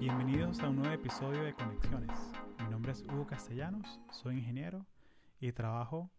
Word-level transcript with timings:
Bienvenidos 0.00 0.58
a 0.60 0.70
un 0.70 0.76
nuevo 0.76 0.94
episodio 0.94 1.42
de 1.42 1.52
Conexiones. 1.52 2.32
Mi 2.58 2.70
nombre 2.70 2.92
es 2.92 3.02
Hugo 3.02 3.26
Castellanos, 3.26 4.00
soy 4.10 4.38
ingeniero 4.38 4.86
y 5.38 5.52
trabajo 5.52 6.10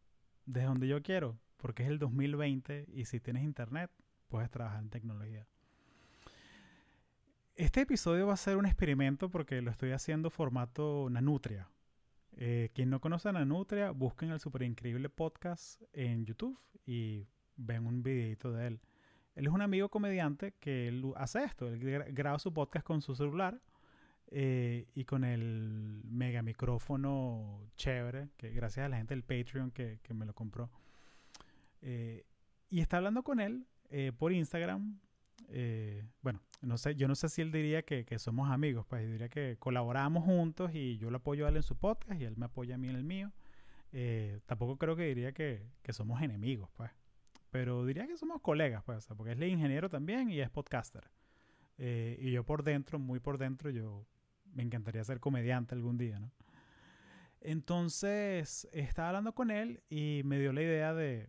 desde 0.46 0.68
donde 0.68 0.88
yo 0.88 1.02
quiero, 1.02 1.40
porque 1.58 1.82
es 1.82 1.90
el 1.90 1.98
2020 1.98 2.86
y 2.94 3.06
si 3.06 3.20
tienes 3.20 3.42
internet, 3.42 3.90
puedes 4.28 4.52
trabajar 4.52 4.84
en 4.84 4.92
tecnología. 4.92 5.48
Este 7.56 7.82
episodio 7.82 8.28
va 8.28 8.34
a 8.34 8.38
ser 8.38 8.58
un 8.58 8.68
experimento 8.68 9.32
porque 9.32 9.64
lo 9.64 9.72
estoy 9.72 9.94
haciendo 9.94 10.30
formato 10.30 11.08
Nanutria. 11.10 11.68
Eh, 12.34 12.70
quien 12.76 12.92
no 12.92 13.02
conoce 13.02 13.30
a 13.30 13.32
Nanutria, 13.32 13.90
busquen 13.90 14.30
el 14.30 14.40
super 14.40 14.62
increíble 14.62 15.10
podcast 15.10 15.82
en 15.92 16.28
YouTube 16.28 16.60
y 16.86 17.26
ven 17.56 17.88
un 17.88 18.04
videito 18.04 18.54
de 18.54 18.68
él. 18.68 18.82
Él 19.34 19.48
es 19.48 19.52
un 19.52 19.62
amigo 19.64 19.90
comediante 19.90 20.54
que 20.60 21.02
hace 21.16 21.44
esto, 21.44 21.68
él 21.68 21.80
graba 22.14 22.38
su 22.38 22.54
podcast 22.54 22.86
con 22.86 23.02
su 23.02 23.16
celular 23.16 23.60
eh, 24.32 24.88
y 24.96 25.06
con 25.06 25.24
el 25.24 26.02
mega 26.06 26.42
micrófono 26.42 27.70
chévere, 27.76 28.30
que 28.38 28.52
gracias 28.52 28.86
a 28.86 28.90
la 28.90 28.98
gente 28.98 29.14
del 29.14 29.24
Patreon 29.24 29.72
que, 29.72 30.00
me 30.14 30.26
lo 30.26 30.34
compró. 30.34 30.72
Eh, 31.82 32.26
y 32.70 32.80
está 32.80 32.98
hablando 32.98 33.24
con 33.24 33.40
él 33.40 33.68
eh, 33.90 34.12
por 34.18 34.32
Instagram. 34.32 35.00
bueno, 36.22 36.42
no 36.62 36.78
sé, 36.78 36.96
yo 36.96 37.08
no 37.08 37.16
sé 37.16 37.30
si 37.30 37.42
él 37.42 37.52
diría 37.52 37.84
que, 37.84 38.06
somos 38.20 38.50
amigos, 38.50 38.86
pues 38.88 39.10
diría 39.10 39.30
que 39.30 39.58
colaboramos 39.60 40.24
juntos 40.24 40.72
y 40.74 40.98
yo 40.98 41.12
lo 41.12 41.18
apoyo 41.18 41.46
a 41.46 41.50
él 41.50 41.58
en 41.58 41.64
su 41.64 41.76
podcast 41.76 42.20
y 42.20 42.26
él 42.26 42.38
me 42.38 42.46
apoya 42.46 42.76
a 42.76 42.78
mí 42.78 42.88
en 42.88 42.96
el 42.96 43.04
mío. 43.04 43.32
tampoco 44.46 44.78
creo 44.78 44.96
que 44.96 45.04
diría 45.04 45.34
que, 45.34 45.68
que 45.84 45.94
somos 45.94 46.22
enemigos, 46.22 46.70
pues 46.78 46.92
pero 47.52 47.86
diría 47.86 48.08
que 48.08 48.18
somos 48.18 48.42
colegas, 48.42 48.82
pues, 48.86 49.06
porque 49.16 49.34
él 49.34 49.44
es 49.44 49.52
ingeniero 49.52 49.90
también 49.90 50.32
y 50.32 50.40
es 50.40 50.50
podcaster. 50.50 51.12
Eh, 51.78 52.18
y 52.20 52.32
yo 52.32 52.46
por 52.46 52.64
dentro, 52.64 52.98
muy 52.98 53.20
por 53.20 53.38
dentro, 53.38 53.70
yo 53.70 54.06
me 54.54 54.64
encantaría 54.64 55.04
ser 55.04 55.20
comediante 55.20 55.76
algún 55.76 55.98
día, 55.98 56.20
¿no? 56.20 56.32
Entonces, 57.42 58.70
estaba 58.72 59.10
hablando 59.10 59.34
con 59.34 59.50
él 59.50 59.82
y 59.90 60.22
me 60.26 60.40
dio 60.40 60.54
la 60.54 60.62
idea 60.62 60.94
de, 60.94 61.28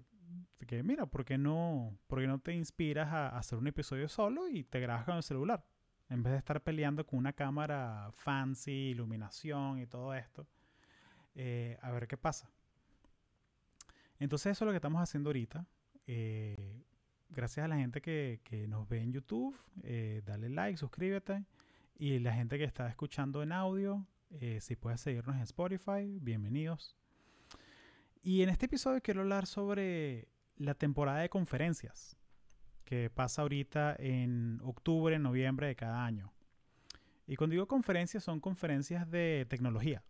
que, 0.66 0.82
mira, 0.82 1.06
¿por 1.06 1.24
qué, 1.24 1.38
no, 1.38 1.96
¿por 2.06 2.20
no 2.22 2.38
te 2.38 2.52
inspiras 2.52 3.08
a, 3.12 3.36
hacer 3.38 3.58
un 3.58 3.66
episodio 3.66 4.08
solo 4.08 4.48
y 4.48 4.62
te 4.64 4.78
grabas 4.78 5.04
con 5.04 5.16
el 5.16 5.22
celular? 5.22 5.64
En 6.10 6.22
vez 6.22 6.32
de 6.32 6.38
estar 6.38 6.62
peleando 6.62 7.06
con 7.06 7.18
una 7.18 7.32
cámara 7.32 8.10
fancy, 8.12 8.90
iluminación 8.90 9.78
y 9.78 9.86
todo 9.86 10.14
esto, 10.14 10.46
eh, 11.34 11.78
a 11.80 11.90
ver 11.90 12.06
qué 12.06 12.18
pasa. 12.18 12.50
Entonces 14.18 14.52
eso 14.52 14.64
es 14.64 14.66
lo 14.66 14.72
que 14.72 14.76
estamos 14.76 15.02
haciendo 15.02 15.30
ahorita. 15.30 15.66
Eh, 16.06 16.84
gracias 17.30 17.64
a 17.64 17.68
la 17.68 17.76
gente 17.76 18.02
que, 18.02 18.66
nos 18.68 18.86
ve 18.86 19.00
en 19.00 19.12
YouTube, 19.12 19.58
eh, 19.82 20.22
dale 20.26 20.50
like, 20.50 20.76
suscríbete. 20.76 21.44
Y 22.02 22.18
la 22.18 22.32
gente 22.32 22.58
que 22.58 22.64
está 22.64 22.88
escuchando 22.88 23.44
en 23.44 23.52
audio, 23.52 24.04
eh, 24.28 24.58
si 24.60 24.74
puedes 24.74 25.00
seguirnos 25.00 25.36
en 25.36 25.42
Spotify, 25.42 26.18
bienvenidos. 26.20 26.96
Y 28.24 28.42
en 28.42 28.48
este 28.48 28.66
episodio 28.66 29.00
quiero 29.00 29.20
hablar 29.20 29.46
sobre 29.46 30.26
la 30.56 30.74
temporada 30.74 31.20
de 31.20 31.28
conferencias 31.28 32.16
que 32.84 33.08
pasa 33.08 33.42
ahorita 33.42 33.94
en 34.00 34.58
octubre, 34.64 35.16
noviembre 35.20 35.68
de 35.68 35.76
cada 35.76 36.04
año. 36.04 36.32
Y 37.28 37.36
cuando 37.36 37.52
digo 37.52 37.68
conferencias, 37.68 38.24
son 38.24 38.40
conferencias 38.40 39.08
de 39.08 39.46
tecnología. 39.48 40.02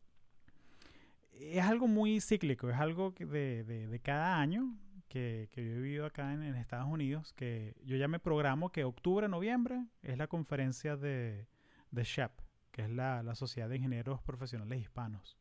Es 1.31 1.67
algo 1.67 1.89
muy 1.89 2.23
cíclico, 2.23 2.71
es 2.71 2.77
algo 2.77 3.11
de, 3.11 3.65
de 3.65 4.01
cada 4.01 4.41
año 4.41 4.79
que, 5.13 5.51
yo 5.55 5.63
he 5.63 5.75
vivido 5.75 6.07
acá 6.07 6.33
en, 6.33 6.43
Estados 6.55 6.89
Unidos, 6.89 7.35
que 7.35 7.77
yo 7.85 7.99
ya 7.99 8.09
me 8.09 8.19
programo 8.19 8.73
que 8.73 8.85
octubre, 8.85 9.29
noviembre 9.29 9.85
es 10.01 10.17
la 10.17 10.27
conferencia 10.27 10.97
de, 10.97 11.49
de 11.93 12.03
SHEP, 12.03 12.33
que 12.73 12.83
es 12.83 12.91
la, 12.91 13.35
Sociedad 13.37 13.69
de 13.69 13.77
Ingenieros 13.77 14.21
Profesionales 14.23 14.81
Hispanos, 14.81 15.39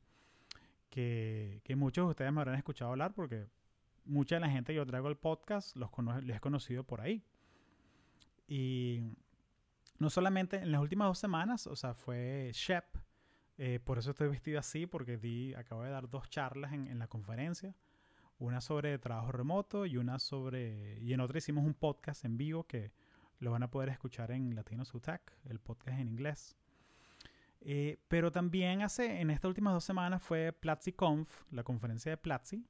que, 0.91 1.61
muchos 1.75 2.05
de 2.05 2.09
ustedes 2.11 2.31
me 2.31 2.41
habrán 2.41 2.55
escuchado 2.55 2.91
hablar 2.91 3.15
porque 3.15 3.47
mucha 4.05 4.35
de 4.35 4.41
la 4.41 4.49
gente 4.49 4.73
que 4.73 4.77
yo 4.77 4.85
traigo 4.85 5.07
al 5.07 5.17
podcast 5.17 5.75
los 5.75 5.89
les 6.23 6.37
he 6.37 6.39
conocido 6.39 6.83
por 6.83 7.01
ahí. 7.01 7.23
Y 8.47 9.01
no 9.97 10.09
solamente 10.09 10.57
en 10.57 10.71
las 10.71 10.81
últimas 10.81 11.07
dos 11.07 11.17
semanas, 11.17 11.65
o 11.65 11.75
sea, 11.75 11.95
fue 11.95 12.51
SHEP, 12.53 12.85
eh, 13.57 13.79
por 13.83 13.97
eso 13.97 14.11
estoy 14.11 14.27
vestido 14.27 14.59
así, 14.59 14.85
porque 14.85 15.17
di, 15.17 15.53
acabo 15.55 15.83
de 15.83 15.89
dar 15.89 16.09
dos 16.09 16.29
charlas 16.29 16.73
en, 16.73 16.87
en 16.87 16.99
la 16.99 17.07
conferencia 17.07 17.73
una 18.41 18.59
sobre 18.59 18.97
trabajo 18.97 19.31
remoto 19.31 19.85
y 19.85 19.97
una 19.97 20.17
sobre... 20.17 20.99
Y 20.99 21.13
en 21.13 21.21
otra 21.21 21.37
hicimos 21.37 21.63
un 21.63 21.75
podcast 21.75 22.25
en 22.25 22.37
vivo 22.37 22.63
que 22.63 22.91
lo 23.41 23.51
van 23.51 23.63
a 23.63 23.71
poder 23.71 23.89
escuchar 23.89 24.31
en 24.31 24.55
Latino 24.55 24.85
Sutac, 24.85 25.33
el 25.49 25.59
podcast 25.59 25.99
en 25.99 26.07
inglés. 26.07 26.55
Eh, 27.59 27.99
pero 28.07 28.31
también 28.31 28.83
hace, 28.83 29.19
en 29.19 29.31
estas 29.31 29.49
últimas 29.49 29.73
dos 29.73 29.83
semanas 29.83 30.21
fue 30.21 30.53
PlatziConf, 30.53 31.43
la 31.51 31.63
conferencia 31.63 32.11
de 32.11 32.17
Platzi, 32.17 32.63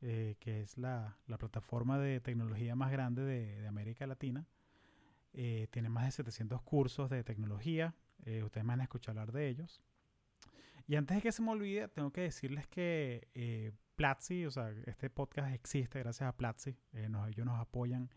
eh, 0.00 0.36
que 0.40 0.62
es 0.62 0.78
la, 0.78 1.18
plataforma 1.26 1.98
de 1.98 2.20
tecnología 2.20 2.74
más 2.74 2.90
grande 2.90 3.22
de, 3.22 3.68
América 3.68 4.06
Latina. 4.06 4.46
Eh, 5.34 5.68
tiene 5.70 5.90
más 5.90 6.04
de 6.06 6.12
700 6.12 6.62
cursos 6.62 7.10
de 7.10 7.22
tecnología. 7.22 7.94
ustedes 8.44 8.64
me 8.64 8.72
van 8.72 8.80
a 8.80 8.84
escuchar 8.84 9.12
hablar 9.12 9.32
de 9.32 9.48
ellos. 9.48 9.82
Y 10.86 10.96
antes 10.96 11.18
de 11.18 11.22
que 11.22 11.32
se 11.32 11.42
me 11.42 11.50
olvide, 11.50 11.86
tengo 11.88 12.10
que 12.10 12.22
decirles 12.22 12.66
que 12.66 13.74
Platzi, 13.94 14.46
o 14.46 14.50
sea, 14.50 14.70
este 14.86 15.10
podcast 15.10 15.52
existe 15.52 15.98
gracias 15.98 16.30
a 16.30 16.36
Platzi, 16.36 16.78
ellos 16.94 17.44
nos 17.44 17.60
apoyan. 17.60 18.08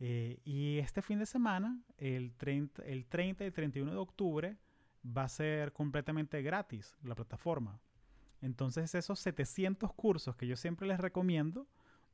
Eh, 0.00 0.40
y 0.44 0.78
este 0.78 1.02
fin 1.02 1.18
de 1.18 1.26
semana, 1.26 1.80
el 1.96 2.32
30, 2.34 2.82
el 2.84 3.06
30 3.06 3.46
y 3.46 3.50
31 3.50 3.90
de 3.90 3.96
octubre, 3.96 4.56
va 5.04 5.24
a 5.24 5.28
ser 5.28 5.72
completamente 5.72 6.42
gratis 6.42 6.96
la 7.02 7.14
plataforma. 7.14 7.80
Entonces 8.40 8.94
esos 8.94 9.18
700 9.20 9.92
cursos 9.94 10.36
que 10.36 10.46
yo 10.46 10.56
siempre 10.56 10.86
les 10.86 11.00
recomiendo 11.00 11.66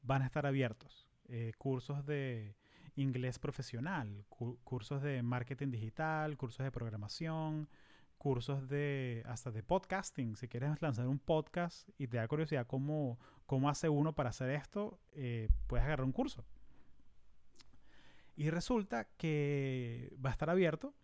van 0.03 0.23
a 0.23 0.27
estar 0.27 0.47
abiertos. 0.47 1.09
Eh, 1.27 1.53
cursos 1.59 2.05
de 2.07 2.57
inglés 2.97 3.39
profesional, 3.39 4.25
cursos 4.29 5.03
de 5.03 5.23
marketing 5.23 5.71
digital, 5.71 6.37
cursos 6.37 6.65
de 6.65 6.71
programación, 6.71 7.69
cursos 8.19 8.69
de 8.69 9.23
hasta 9.27 9.51
de 9.51 9.63
podcasting. 9.63 10.37
Si 10.37 10.49
quieres 10.49 10.81
lanzar 10.81 11.09
un 11.09 11.19
podcast 11.19 11.89
y 11.99 12.07
te 12.07 12.19
da 12.19 12.29
curiosidad 12.29 12.67
cómo, 12.67 13.19
cómo 13.47 13.69
hace 13.69 13.89
uno 13.89 14.15
para 14.15 14.31
hacer 14.31 14.51
esto, 14.51 14.99
eh, 15.13 15.49
puedes 15.67 15.85
agarrar 15.85 16.05
un 16.05 16.13
curso. 16.13 16.45
Y 18.37 18.51
resulta 18.51 19.05
que 19.17 20.13
va 20.25 20.31
a 20.31 20.33
estar 20.33 20.51
abierto. 20.51 20.95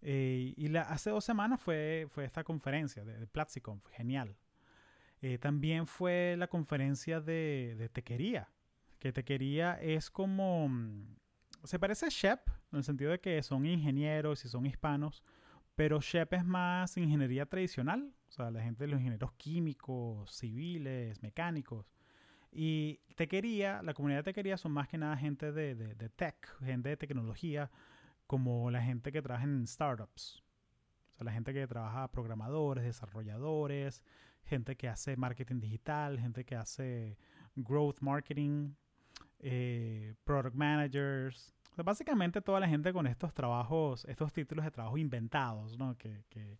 Eh, 0.00 0.54
y 0.56 0.68
la, 0.68 0.82
hace 0.82 1.10
dos 1.10 1.24
semanas 1.24 1.60
fue, 1.60 2.06
fue 2.10 2.24
esta 2.24 2.42
conferencia 2.42 3.04
de, 3.04 3.18
de 3.18 3.26
Platzicon, 3.26 3.80
fue 3.80 3.92
genial. 3.92 4.36
Eh, 5.20 5.38
también 5.38 5.86
fue 5.86 6.34
la 6.36 6.48
conferencia 6.48 7.20
de, 7.20 7.76
de, 7.78 7.88
Tequería, 7.88 8.48
que 8.98 9.12
Tequería 9.12 9.80
es 9.80 10.10
como... 10.10 10.68
Mm, 10.68 11.16
se 11.62 11.78
parece 11.78 12.06
a 12.06 12.08
Shep, 12.08 12.40
en 12.72 12.78
el 12.78 12.82
sentido 12.84 13.12
de 13.12 13.20
que 13.20 13.40
son 13.44 13.64
ingenieros 13.64 14.44
y 14.44 14.48
son 14.48 14.66
hispanos, 14.66 15.22
pero 15.76 16.00
SHEP 16.00 16.34
es 16.34 16.44
más 16.44 16.96
ingeniería 16.96 17.46
tradicional, 17.46 18.12
o 18.28 18.32
sea, 18.32 18.50
la 18.50 18.62
gente 18.62 18.84
de 18.84 18.88
los 18.88 19.00
ingenieros 19.00 19.32
químicos, 19.34 20.30
civiles, 20.34 21.22
mecánicos. 21.22 21.86
Y 22.52 23.00
tequería, 23.16 23.82
la 23.82 23.94
comunidad 23.94 24.20
de 24.20 24.24
tequería 24.24 24.56
son 24.58 24.72
más 24.72 24.86
que 24.88 24.98
nada 24.98 25.16
gente 25.16 25.52
de, 25.52 25.74
de, 25.74 26.08
tech, 26.10 26.36
gente 26.60 26.90
de 26.90 26.96
tecnología, 26.96 27.70
como 28.26 28.70
la 28.70 28.82
gente 28.82 29.10
que 29.10 29.22
trabaja 29.22 29.44
en 29.44 29.66
startups. 29.66 30.42
O 31.12 31.16
sea, 31.16 31.24
la 31.24 31.32
gente 31.32 31.52
que 31.54 31.66
trabaja 31.66 32.08
programadores, 32.08 32.84
desarrolladores, 32.84 34.04
gente 34.44 34.76
que 34.76 34.88
hace 34.88 35.16
marketing 35.16 35.60
digital, 35.60 36.18
gente 36.18 36.44
que 36.44 36.56
hace 36.56 37.16
growth 37.56 38.00
marketing, 38.00 38.74
eh, 39.38 40.14
product 40.24 40.54
managers, 40.54 41.54
básicamente 41.76 42.42
toda 42.42 42.60
la 42.60 42.68
gente 42.68 42.92
con 42.92 43.06
estos 43.06 43.32
trabajos, 43.32 44.04
estos 44.06 44.32
títulos 44.32 44.64
de 44.64 44.70
trabajo 44.70 44.98
inventados, 44.98 45.78
¿no? 45.78 45.96
Que, 45.96 46.58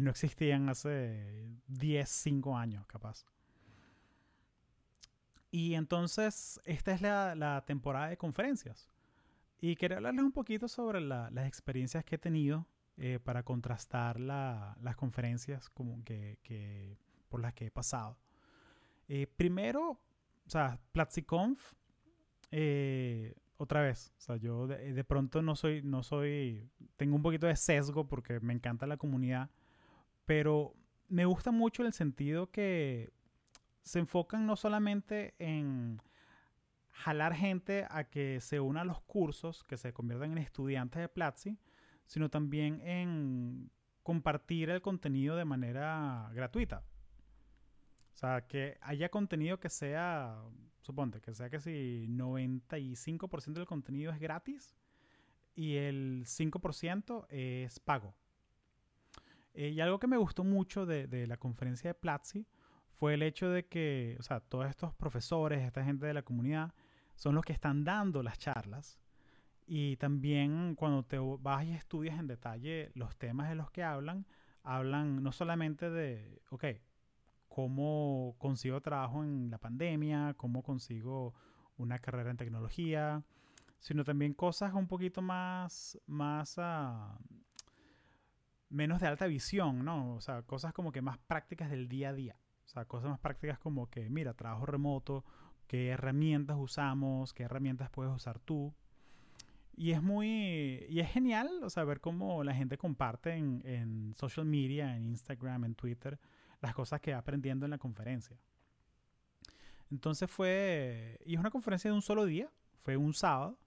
no 0.00 0.10
existían 0.10 0.68
hace 0.68 1.48
10, 1.68 2.08
5 2.08 2.56
años, 2.56 2.86
capaz. 2.86 3.24
Y 5.50 5.74
entonces, 5.74 6.60
esta 6.64 6.92
es 6.92 7.00
la, 7.00 7.64
temporada 7.66 8.08
de 8.08 8.16
conferencias. 8.16 8.90
Y 9.60 9.76
quería 9.76 9.96
hablarles 9.96 10.24
un 10.24 10.32
poquito 10.32 10.68
sobre 10.68 11.00
las 11.00 11.46
experiencias 11.46 12.04
que 12.04 12.16
he 12.16 12.18
tenido 12.18 12.66
eh, 12.96 13.18
para 13.22 13.42
contrastar 13.42 14.20
las 14.20 14.96
conferencias 14.96 15.68
como 15.70 16.04
que, 16.04 16.96
por 17.28 17.40
las 17.40 17.54
que 17.54 17.66
he 17.66 17.70
pasado. 17.70 18.18
Eh, 19.08 19.26
primero, 19.26 19.90
o 19.90 20.50
sea, 20.50 20.78
PlatziConf 20.92 21.72
eh, 22.50 23.34
otra 23.56 23.82
vez, 23.82 24.12
o 24.18 24.20
sea, 24.20 24.36
yo 24.36 24.66
de, 24.68 25.04
pronto 25.04 25.42
no 25.42 25.56
soy, 25.56 25.82
no 25.82 26.02
soy, 26.02 26.70
tengo 26.96 27.16
un 27.16 27.22
poquito 27.22 27.46
de 27.46 27.56
sesgo 27.56 28.06
porque 28.06 28.38
me 28.40 28.52
encanta 28.52 28.86
la 28.86 28.96
comunidad, 28.96 29.50
pero 30.26 30.74
me 31.08 31.24
gusta 31.24 31.50
mucho 31.50 31.84
el 31.84 31.92
sentido 31.92 32.50
que 32.50 33.10
se 33.82 33.98
enfocan 33.98 34.46
no 34.46 34.56
solamente 34.56 35.34
en 35.38 36.00
jalar 36.90 37.34
gente 37.34 37.86
a 37.90 38.04
que 38.04 38.40
se 38.40 38.60
una 38.60 38.80
a 38.80 38.84
los 38.84 39.00
cursos, 39.02 39.64
que 39.64 39.76
se 39.76 39.92
conviertan 39.92 40.32
en 40.32 40.38
estudiantes 40.38 41.00
de 41.00 41.08
Platzi, 41.08 41.58
sino 42.06 42.28
también 42.28 42.80
en 42.82 43.70
compartir 44.02 44.70
el 44.70 44.80
contenido 44.80 45.36
de 45.36 45.44
manera 45.44 46.30
gratuita. 46.32 46.82
O 48.14 48.16
sea, 48.16 48.46
que 48.46 48.78
haya 48.80 49.10
contenido 49.10 49.60
que 49.60 49.68
sea, 49.68 50.42
suponte, 50.80 51.20
que 51.20 51.34
sea 51.34 51.50
que 51.50 51.60
si 51.60 52.06
95% 52.08 53.52
del 53.52 53.66
contenido 53.66 54.10
es 54.10 54.18
gratis 54.18 54.74
y 55.54 55.76
el 55.76 56.24
5% 56.24 57.26
es 57.28 57.78
pago. 57.78 58.14
Eh, 59.54 59.68
y 59.68 59.80
algo 59.80 59.98
que 59.98 60.06
me 60.06 60.16
gustó 60.16 60.42
mucho 60.42 60.86
de, 60.86 61.26
la 61.26 61.36
conferencia 61.36 61.90
de 61.90 61.94
Platzi 61.94 62.46
fue 62.98 63.14
el 63.14 63.22
hecho 63.22 63.48
de 63.48 63.64
que, 63.66 64.16
o 64.18 64.22
sea, 64.24 64.40
todos 64.40 64.66
estos 64.66 64.92
profesores, 64.92 65.62
esta 65.62 65.84
gente 65.84 66.06
de 66.06 66.14
la 66.14 66.22
comunidad, 66.22 66.74
son 67.14 67.36
los 67.36 67.44
que 67.44 67.52
están 67.52 67.84
dando 67.84 68.24
las 68.24 68.38
charlas. 68.38 68.98
Y 69.66 69.96
también 69.98 70.74
cuando 70.74 71.04
te 71.04 71.18
vas 71.18 71.64
y 71.64 71.72
estudias 71.72 72.18
en 72.18 72.26
detalle 72.26 72.90
los 72.94 73.16
temas 73.16 73.48
de 73.48 73.54
los 73.54 73.70
que 73.70 73.84
hablan, 73.84 74.26
hablan 74.64 75.22
no 75.22 75.30
solamente 75.30 75.90
de, 75.90 76.42
ok, 76.50 76.64
cómo 77.48 78.34
consigo 78.38 78.80
trabajo 78.80 79.22
en 79.22 79.50
la 79.50 79.58
pandemia, 79.58 80.34
cómo 80.36 80.62
consigo 80.64 81.34
una 81.76 82.00
carrera 82.00 82.32
en 82.32 82.36
tecnología, 82.36 83.22
sino 83.78 84.02
también 84.02 84.34
cosas 84.34 84.74
un 84.74 84.88
poquito 84.88 85.22
más, 85.22 85.96
más 86.06 86.58
uh, 86.58 87.16
menos 88.70 89.00
de 89.00 89.06
alta 89.06 89.26
visión, 89.26 89.84
¿no? 89.84 90.14
O 90.14 90.20
sea, 90.20 90.42
cosas 90.42 90.72
como 90.72 90.90
que 90.90 91.00
más 91.00 91.18
prácticas 91.18 91.70
del 91.70 91.88
día 91.88 92.08
a 92.08 92.14
día. 92.14 92.36
O 92.68 92.70
sea, 92.70 92.84
cosas 92.84 93.08
más 93.08 93.18
prácticas 93.18 93.58
como 93.58 93.88
que, 93.88 94.10
mira, 94.10 94.34
trabajo 94.34 94.66
remoto, 94.66 95.24
qué 95.66 95.88
herramientas 95.88 96.58
usamos, 96.60 97.32
qué 97.32 97.44
herramientas 97.44 97.88
puedes 97.88 98.14
usar 98.14 98.38
tú. 98.38 98.74
Y 99.74 99.92
es 99.92 100.02
muy, 100.02 100.84
y 100.90 101.00
es 101.00 101.10
genial, 101.10 101.48
o 101.62 101.70
sea, 101.70 101.84
ver 101.84 102.02
cómo 102.02 102.44
la 102.44 102.54
gente 102.54 102.76
comparte 102.76 103.32
en, 103.32 103.62
en 103.64 104.14
social 104.16 104.44
media, 104.44 104.94
en 104.94 105.06
Instagram, 105.06 105.64
en 105.64 105.76
Twitter, 105.76 106.20
las 106.60 106.74
cosas 106.74 107.00
que 107.00 107.12
va 107.12 107.18
aprendiendo 107.20 107.64
en 107.64 107.70
la 107.70 107.78
conferencia. 107.78 108.38
Entonces 109.90 110.30
fue, 110.30 111.18
y 111.24 111.34
es 111.34 111.40
una 111.40 111.50
conferencia 111.50 111.90
de 111.90 111.94
un 111.94 112.02
solo 112.02 112.26
día, 112.26 112.50
fue 112.82 112.98
un 112.98 113.14
sábado, 113.14 113.58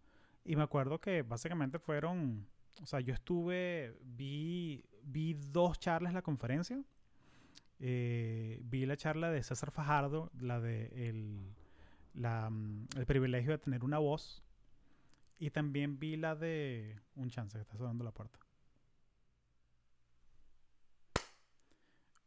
y 0.45 0.55
me 0.55 0.61
acuerdo 0.61 0.99
que 1.01 1.23
básicamente 1.23 1.79
fueron, 1.79 2.47
o 2.79 2.85
sea, 2.85 2.99
yo 2.99 3.15
estuve, 3.15 3.97
vi, 4.03 4.85
vi 5.01 5.33
dos 5.33 5.79
charlas 5.79 6.11
en 6.11 6.15
la 6.15 6.21
conferencia. 6.21 6.83
Eh, 7.81 8.59
vi 8.63 8.85
la 8.85 8.95
charla 8.95 9.31
de 9.31 9.43
César 9.43 9.71
Fajardo, 9.71 10.31
la 10.39 10.59
de 10.59 11.09
el, 11.09 11.53
mm, 12.13 12.85
el 12.95 13.05
privilegio 13.05 13.51
de 13.51 13.57
tener 13.57 13.83
una 13.83 13.97
voz. 13.97 14.43
Y 15.39 15.49
también 15.49 15.99
vi 15.99 16.15
la 16.15 16.35
de 16.35 16.99
un 17.15 17.29
chance 17.29 17.57
que 17.57 17.61
está 17.63 17.75
sonando 17.75 18.03
la 18.03 18.11
puerta. 18.11 18.39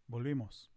Volvimos. 0.09 0.71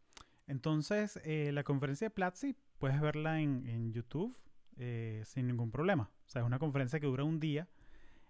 Entonces, 0.46 1.20
eh, 1.26 1.52
la 1.52 1.64
conferencia 1.64 2.06
de 2.06 2.12
Platzi 2.12 2.56
puedes 2.78 3.02
verla 3.02 3.42
en, 3.42 3.68
en 3.68 3.92
YouTube 3.92 4.38
eh, 4.78 5.24
sin 5.26 5.48
ningún 5.48 5.72
problema. 5.72 6.12
O 6.28 6.30
sea, 6.30 6.42
es 6.42 6.46
una 6.46 6.60
conferencia 6.60 7.00
que 7.00 7.08
dura 7.08 7.24
un 7.24 7.40
día. 7.40 7.68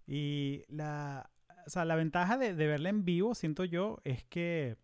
Y 0.08 0.64
la, 0.70 1.30
o 1.66 1.70
sea, 1.70 1.84
la 1.84 1.96
ventaja 1.96 2.38
de, 2.38 2.54
verla 2.54 2.90
en 2.90 3.04
vivo, 3.04 3.36
siento 3.36 3.66
yo, 3.66 4.00
es 4.06 4.24
que 4.24 4.78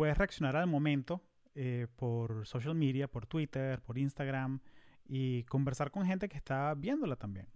puedes 0.00 0.16
reaccionar 0.16 0.56
al 0.56 0.66
momento 0.66 1.20
eh, 1.54 1.86
por 1.96 2.46
social 2.46 2.74
media, 2.74 3.06
por 3.06 3.26
Twitter, 3.26 3.82
por 3.82 3.98
Instagram 3.98 4.60
y 5.06 5.42
conversar 5.42 5.90
con 5.90 6.06
gente 6.06 6.26
que 6.26 6.38
está 6.38 6.72
viéndola 6.72 7.16
también. 7.16 7.48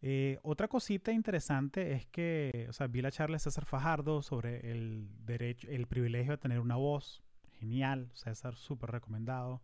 Eh, 0.00 0.38
otra 0.44 0.68
cosita 0.68 1.10
interesante 1.10 1.90
es 1.90 2.06
que, 2.06 2.68
o 2.68 2.72
sea, 2.72 2.86
vi 2.86 3.02
la 3.02 3.10
charla 3.10 3.34
de 3.34 3.40
César 3.40 3.64
Fajardo 3.64 4.22
sobre 4.22 4.70
el 4.70 5.08
derecho, 5.26 5.66
el 5.68 5.88
privilegio 5.88 6.30
de 6.30 6.38
tener 6.38 6.60
una 6.60 6.76
voz. 6.76 7.24
Genial, 7.58 8.12
César, 8.12 8.54
súper 8.54 8.92
recomendado. 8.92 9.60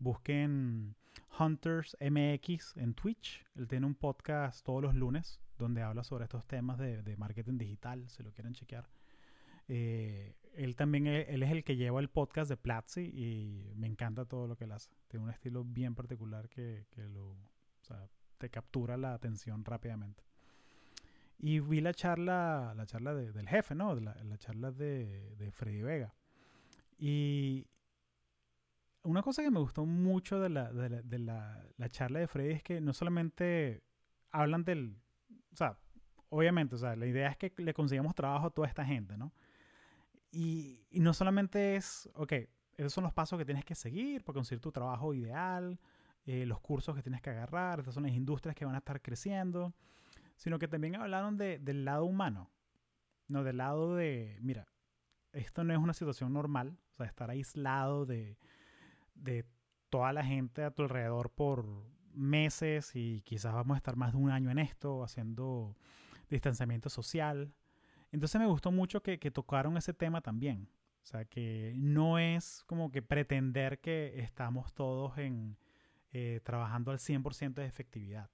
Busquen 0.00 0.96
Hunters 1.38 1.96
MX 2.00 2.76
en 2.76 2.92
Twitch. 2.94 3.46
Él 3.54 3.68
tiene 3.68 3.86
un 3.86 3.94
podcast 3.94 4.66
todos 4.66 4.82
los 4.82 4.96
lunes 4.96 5.40
donde 5.58 5.80
habla 5.80 6.02
sobre 6.02 6.24
estos 6.24 6.44
temas 6.44 6.76
de, 6.76 7.16
marketing 7.18 7.56
digital, 7.56 8.08
si 8.08 8.24
lo 8.24 8.32
quieren 8.32 8.52
chequear. 8.52 8.88
Eh, 9.68 10.34
él 10.56 10.76
también 10.76 11.06
e, 11.06 11.22
él 11.22 11.42
es 11.42 11.50
el 11.50 11.64
que 11.64 11.76
lleva 11.76 12.00
el 12.00 12.08
podcast 12.08 12.48
de 12.48 12.56
Platzi 12.56 13.02
y 13.02 13.72
me 13.76 13.86
encanta 13.86 14.24
todo 14.24 14.46
lo 14.46 14.56
que 14.56 14.64
él 14.64 14.72
hace. 14.72 14.90
Tiene 15.08 15.24
un 15.24 15.30
estilo 15.30 15.64
bien 15.64 15.94
particular 15.94 16.48
que, 16.48 16.86
lo, 16.96 17.36
te 18.38 18.50
captura 18.50 18.96
la 18.96 19.14
atención 19.14 19.64
rápidamente. 19.64 20.22
Y 21.38 21.60
vi 21.60 21.80
la 21.80 21.92
charla, 21.92 22.72
la 22.76 22.86
charla 22.86 23.14
del 23.14 23.48
jefe, 23.48 23.74
¿no? 23.74 23.94
La, 23.96 24.14
la 24.24 24.38
charla 24.38 24.70
de, 24.70 25.34
de 25.36 25.50
Freddy 25.52 25.82
Vega. 25.82 26.14
Y, 26.96 27.66
una 29.04 29.22
cosa 29.22 29.42
que 29.42 29.50
me 29.50 29.60
gustó 29.60 29.84
mucho 29.84 30.40
de 30.40 30.48
la, 30.48 30.72
de 30.72 31.18
la, 31.18 31.88
charla 31.90 32.20
de 32.20 32.26
Freddy 32.26 32.52
es 32.52 32.62
que 32.62 32.80
no 32.80 32.92
solamente 32.92 33.82
hablan 34.30 34.64
del... 34.64 34.96
O 35.52 35.56
sea, 35.56 35.78
obviamente, 36.30 36.74
o 36.74 36.78
sea, 36.78 36.96
la 36.96 37.06
idea 37.06 37.28
es 37.28 37.36
que 37.36 37.52
le 37.58 37.74
consigamos 37.74 38.14
trabajo 38.14 38.46
a 38.46 38.50
toda 38.50 38.66
esta 38.66 38.84
gente, 38.84 39.16
¿no? 39.16 39.32
Y, 40.34 40.84
no 41.00 41.14
solamente 41.14 41.76
es, 41.76 42.10
ok, 42.14 42.32
esos 42.76 42.92
son 42.92 43.04
los 43.04 43.12
pasos 43.12 43.38
que 43.38 43.44
tienes 43.44 43.64
que 43.64 43.74
seguir 43.74 44.24
para 44.24 44.34
conseguir 44.34 44.60
tu 44.60 44.72
trabajo 44.72 45.14
ideal, 45.14 45.78
eh, 46.26 46.44
los 46.44 46.60
cursos 46.60 46.94
que 46.96 47.02
tienes 47.02 47.22
que 47.22 47.30
agarrar, 47.30 47.78
estas 47.78 47.94
son 47.94 48.02
las 48.02 48.12
industrias 48.12 48.56
que 48.56 48.64
van 48.64 48.74
a 48.74 48.78
estar 48.78 49.00
creciendo, 49.00 49.74
sino 50.36 50.58
que 50.58 50.66
también 50.66 50.96
hablaron 50.96 51.36
del 51.36 51.84
lado 51.84 52.04
humano, 52.04 52.50
no 53.28 53.44
del 53.44 53.58
lado 53.58 53.94
de, 53.94 54.38
mira, 54.40 54.66
esto 55.32 55.62
no 55.62 55.72
es 55.72 55.78
una 55.78 55.94
situación 55.94 56.32
normal, 56.32 56.78
o 56.90 56.94
sea, 56.94 57.06
estar 57.06 57.30
aislado 57.30 58.06
de, 58.06 58.36
de 59.14 59.44
toda 59.90 60.12
la 60.12 60.24
gente 60.24 60.64
a 60.64 60.72
tu 60.72 60.82
alrededor 60.82 61.30
por 61.30 61.66
meses 62.12 62.92
y 62.94 63.22
quizás 63.22 63.52
vamos 63.54 63.76
a 63.76 63.78
estar 63.78 63.96
más 63.96 64.12
de 64.12 64.18
un 64.18 64.30
año 64.30 64.50
en 64.50 64.58
esto, 64.58 65.04
haciendo 65.04 65.76
distanciamiento 66.28 66.88
social. 66.88 67.52
Entonces 68.14 68.40
me 68.40 68.46
gustó 68.46 68.70
mucho 68.70 69.02
que, 69.02 69.18
tocaron 69.32 69.76
ese 69.76 69.92
tema 69.92 70.20
también. 70.20 70.68
O 71.02 71.06
sea, 71.06 71.24
que 71.24 71.72
no 71.74 72.20
es 72.20 72.62
como 72.66 72.92
que 72.92 73.02
pretender 73.02 73.80
que 73.80 74.20
estamos 74.20 74.72
todos 74.72 75.18
en, 75.18 75.56
eh, 76.12 76.40
trabajando 76.44 76.92
al 76.92 77.00
100% 77.00 77.54
de 77.54 77.66
efectividad. 77.66 78.30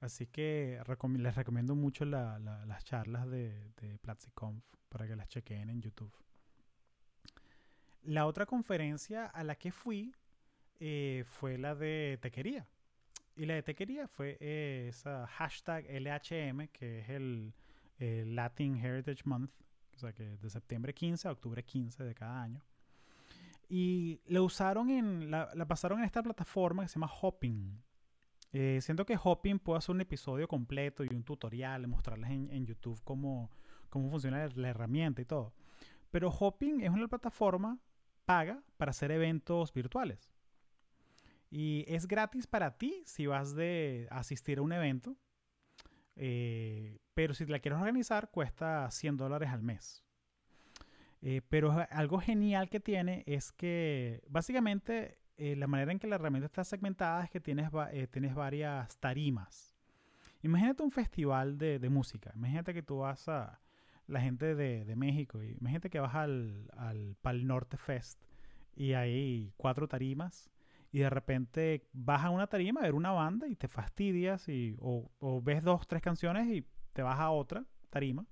Así 0.00 0.26
que 0.26 0.80
les 1.18 1.34
recomiendo 1.36 1.74
mucho 1.74 2.06
las 2.06 2.84
charlas 2.84 3.28
de, 3.28 3.72
de 3.76 3.98
PlatziConf 3.98 4.64
para 4.88 5.06
que 5.06 5.16
las 5.16 5.28
chequeen 5.28 5.68
en 5.68 5.82
YouTube. 5.82 6.14
La 8.04 8.24
otra 8.24 8.46
conferencia 8.46 9.26
a 9.26 9.44
la 9.44 9.56
que 9.56 9.70
fui 9.70 10.14
eh, 10.80 11.24
fue 11.26 11.58
la 11.58 11.74
de 11.74 12.18
Tequería. 12.22 12.66
Y 13.36 13.44
la 13.44 13.52
de 13.52 13.62
Tequería 13.62 14.08
fue 14.08 14.38
eh, 14.40 14.86
esa 14.88 15.26
hashtag 15.26 15.84
LHM, 15.90 16.68
que 16.68 17.00
es 17.00 17.10
el, 17.10 17.52
Latin 17.98 18.76
Heritage 18.76 19.22
Month, 19.24 19.50
o 19.94 19.98
sea 19.98 20.12
que 20.12 20.36
de 20.36 20.50
septiembre 20.50 20.94
15 20.94 21.28
a 21.28 21.32
octubre 21.32 21.64
15 21.64 22.04
de 22.04 22.14
cada 22.14 22.42
año. 22.42 22.62
Y 23.68 24.20
la 24.26 24.40
usaron 24.40 24.88
en, 24.88 25.30
la, 25.30 25.48
pasaron 25.66 25.98
en 25.98 26.04
esta 26.04 26.22
plataforma 26.22 26.82
que 26.82 26.88
se 26.88 26.94
llama 26.94 27.10
Hopping. 27.20 27.82
Eh, 28.52 28.78
siento 28.80 29.04
que 29.04 29.18
Hopping 29.22 29.58
puede 29.58 29.78
hacer 29.78 29.94
un 29.94 30.00
episodio 30.00 30.48
completo 30.48 31.04
y 31.04 31.08
un 31.08 31.22
tutorial, 31.22 31.86
mostrarles 31.86 32.30
en, 32.30 32.48
en 32.50 32.64
YouTube 32.64 32.98
cómo, 33.04 33.50
cómo 33.90 34.08
funciona 34.10 34.48
la 34.54 34.68
herramienta 34.68 35.20
y 35.20 35.26
todo. 35.26 35.52
Pero 36.10 36.30
Hopping 36.30 36.80
es 36.80 36.90
una 36.90 37.08
plataforma 37.08 37.78
paga 38.24 38.62
para 38.76 38.90
hacer 38.90 39.10
eventos 39.10 39.72
virtuales. 39.72 40.30
Y 41.50 41.84
es 41.88 42.06
gratis 42.06 42.46
para 42.46 42.76
ti 42.76 43.02
si 43.04 43.26
vas 43.26 43.54
de 43.54 44.06
asistir 44.10 44.58
a 44.58 44.62
un 44.62 44.72
evento. 44.72 45.16
Eh, 46.18 46.98
pero 47.14 47.32
si 47.32 47.46
la 47.46 47.60
quieres 47.60 47.78
organizar, 47.80 48.30
cuesta 48.30 48.90
100 48.90 49.16
dólares 49.16 49.50
al 49.50 49.62
mes. 49.62 50.04
Eh, 51.22 51.42
pero 51.48 51.86
algo 51.90 52.18
genial 52.20 52.68
que 52.68 52.80
tiene 52.80 53.24
es 53.26 53.50
que 53.52 54.22
básicamente 54.28 55.18
eh, 55.36 55.56
la 55.56 55.66
manera 55.66 55.90
en 55.90 55.98
que 55.98 56.06
la 56.06 56.16
herramienta 56.16 56.46
está 56.46 56.64
segmentada 56.64 57.24
es 57.24 57.30
que 57.30 57.40
tienes, 57.40 57.70
tienes 58.10 58.34
varias 58.34 58.96
tarimas. 58.98 59.74
Imagínate 60.42 60.82
un 60.82 60.90
festival 60.90 61.58
de, 61.58 61.78
de 61.78 61.88
música. 61.88 62.32
Imagínate 62.36 62.74
que 62.74 62.82
tú 62.82 62.98
vas 62.98 63.28
a, 63.28 63.60
la 64.08 64.20
gente 64.20 64.54
de, 64.54 64.84
de 64.84 64.96
México. 64.96 65.42
Y 65.42 65.52
imagínate 65.60 65.90
que 65.90 66.00
vas 66.00 66.14
al, 66.14 66.68
al 66.76 67.16
Pal 67.20 67.46
Norte 67.46 67.76
Fest 67.76 68.20
y 68.74 68.94
hay 68.94 69.52
cuatro 69.56 69.86
tarimas 69.86 70.50
y 70.90 71.00
de 71.00 71.10
repente 71.10 71.86
vas 71.92 72.24
a 72.24 72.30
una 72.30 72.46
tarima 72.46 72.80
a 72.80 72.84
ver 72.84 72.94
una 72.94 73.12
banda 73.12 73.46
y 73.46 73.56
te 73.56 73.68
fastidias 73.68 74.48
y, 74.48 74.76
o, 74.80 75.42
ves 75.42 75.62
dos, 75.62 75.86
tres 75.86 76.02
canciones 76.02 76.48
y 76.48 76.64
te 76.92 77.02
vas 77.02 77.18
a 77.18 77.30
otra 77.30 77.64
tarima. 77.90 78.26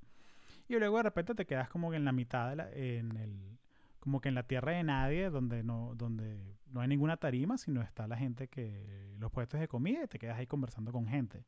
Y 0.68 0.76
luego 0.78 0.96
de 0.96 1.04
repente 1.04 1.34
te 1.34 1.46
quedas 1.46 1.68
como 1.68 1.90
que 1.90 1.96
en 1.96 2.04
la 2.04 2.12
mitad 2.12 2.58
en 2.76 3.16
el 3.16 3.58
como 4.00 4.20
que 4.20 4.28
en 4.28 4.34
la 4.36 4.44
tierra 4.44 4.72
de 4.72 4.84
nadie 4.84 5.30
donde 5.30 5.62
no 5.62 5.94
donde 5.96 6.56
no 6.66 6.80
hay 6.80 6.88
ninguna 6.88 7.16
tarima 7.16 7.58
sino 7.58 7.82
está 7.82 8.06
la 8.06 8.16
gente 8.16 8.48
que 8.48 9.14
los 9.18 9.32
puestos 9.32 9.60
de 9.60 9.68
comida 9.68 10.04
y 10.04 10.06
te 10.08 10.18
quedas 10.18 10.38
ahí 10.38 10.46
conversando 10.46 10.92
con 10.92 11.06
gente. 11.06 11.44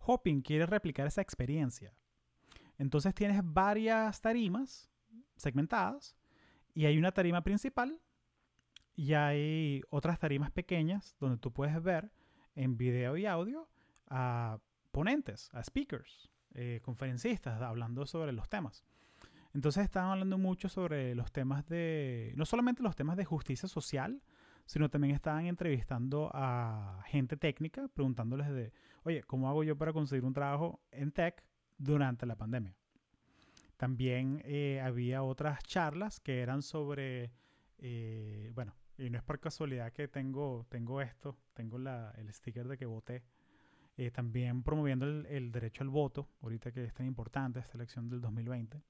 Hopping 0.00 0.40
quiere 0.40 0.66
replicar 0.66 1.06
esa 1.06 1.20
experiencia. 1.20 1.92
Entonces 2.78 3.14
tienes 3.14 3.40
varias 3.42 4.20
tarimas 4.20 4.88
segmentadas 5.36 6.16
y 6.74 6.86
hay 6.86 6.96
una 6.96 7.12
tarima 7.12 7.42
principal 7.42 8.00
y 8.98 9.14
hay 9.14 9.80
otras 9.90 10.18
tarimas 10.18 10.50
pequeñas 10.50 11.14
donde 11.20 11.38
tú 11.38 11.52
puedes 11.52 11.80
ver 11.80 12.10
en 12.56 12.76
video 12.76 13.16
y 13.16 13.26
audio 13.26 13.68
a 14.08 14.58
ponentes, 14.90 15.50
a 15.54 15.62
speakers, 15.62 16.28
eh, 16.54 16.80
conferencistas 16.82 17.62
hablando 17.62 18.06
sobre 18.06 18.32
los 18.32 18.48
temas. 18.48 18.84
Entonces 19.54 19.84
estaban 19.84 20.10
hablando 20.10 20.36
mucho 20.36 20.68
sobre 20.68 21.14
los 21.14 21.30
temas 21.30 21.64
de, 21.68 22.32
no 22.34 22.44
solamente 22.44 22.82
los 22.82 22.96
temas 22.96 23.16
de 23.16 23.24
justicia 23.24 23.68
social, 23.68 24.20
sino 24.64 24.90
también 24.90 25.14
estaban 25.14 25.46
entrevistando 25.46 26.28
a 26.34 27.00
gente 27.06 27.36
técnica, 27.36 27.86
preguntándoles 27.94 28.48
de, 28.48 28.72
oye, 29.04 29.22
¿cómo 29.22 29.48
hago 29.48 29.62
yo 29.62 29.78
para 29.78 29.92
conseguir 29.92 30.24
un 30.24 30.34
trabajo 30.34 30.80
en 30.90 31.12
tech 31.12 31.44
durante 31.78 32.26
la 32.26 32.34
pandemia? 32.34 32.74
También 33.76 34.42
eh, 34.44 34.80
había 34.84 35.22
otras 35.22 35.62
charlas 35.62 36.18
que 36.18 36.40
eran 36.40 36.62
sobre, 36.62 37.30
eh, 37.78 38.50
bueno, 38.56 38.74
y 38.98 39.10
no 39.10 39.18
es 39.18 39.24
por 39.24 39.38
casualidad 39.38 39.92
que 39.92 40.08
tengo, 40.08 40.66
tengo 40.68 41.00
esto, 41.00 41.36
tengo 41.54 41.78
la, 41.78 42.12
el 42.18 42.32
sticker 42.32 42.66
de 42.66 42.76
que 42.76 42.86
voté 42.86 43.22
eh, 43.96 44.10
también 44.10 44.62
promoviendo 44.62 45.06
el, 45.06 45.50
derecho 45.50 45.82
al 45.82 45.90
voto, 45.90 46.28
ahorita 46.42 46.70
que 46.72 46.84
es 46.84 46.94
tan 46.94 47.06
importante 47.06 47.60
esta 47.60 47.76
elección 47.76 48.08
del 48.08 48.20
2020. 48.20 48.80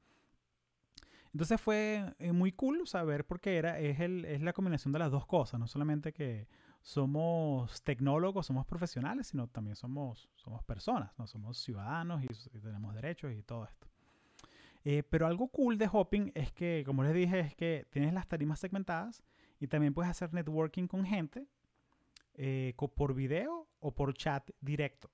Entonces 1.33 1.61
fue 1.61 2.15
eh, 2.19 2.33
muy 2.33 2.53
cool 2.53 2.87
saber 2.87 3.27
porque 3.27 3.57
era, 3.57 3.79
es, 3.79 4.01
el, 4.01 4.25
es 4.25 4.41
la 4.41 4.53
combinación 4.53 4.93
de 4.93 4.99
las 4.99 5.11
dos 5.11 5.27
cosas, 5.27 5.61
no 5.61 5.67
solamente 5.67 6.13
que 6.13 6.49
somos 6.81 7.83
tecnólogos, 7.83 8.47
somos 8.47 8.67
profesionales, 8.67 9.29
sino 9.29 9.47
también 9.49 9.77
somos, 9.77 10.31
somos 10.37 10.63
personas, 10.65 11.11
¿no? 11.19 11.27
somos 11.27 11.59
ciudadanos 11.59 12.23
y, 12.23 12.29
tenemos 12.59 12.95
derechos 12.95 13.33
y 13.33 13.43
todo 13.43 13.65
esto. 13.65 13.87
Eh, 14.85 15.03
pero 15.03 15.27
algo 15.27 15.49
cool 15.49 15.77
de 15.77 15.89
Hopping 15.91 16.33
es 16.35 16.53
que, 16.53 16.83
como 16.87 17.03
les 17.03 17.13
dije, 17.13 17.41
es 17.41 17.55
que 17.55 17.87
tienes 17.91 18.15
las 18.15 18.27
tarimas 18.27 18.61
segmentadas 18.61 19.23
y 19.61 19.67
también 19.67 19.95
puedes 19.95 20.11
hacer 20.11 20.33
networking 20.33 20.87
con 20.87 21.05
gente 21.05 21.47
eh, 22.35 22.75
por 22.95 23.15
video 23.15 23.69
o 23.81 23.95
por 23.95 24.15
chat 24.15 24.51
directo. 24.61 25.11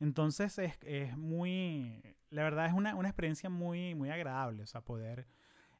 Entonces 0.00 0.58
es, 0.58 1.16
muy, 1.16 2.02
la 2.30 2.42
verdad 2.42 2.66
es 2.66 2.72
una, 2.72 2.92
experiencia 2.92 3.50
muy, 3.50 3.94
muy 3.94 4.10
agradable, 4.10 4.62
o 4.62 4.66
sea, 4.66 4.80
poder 4.80 5.26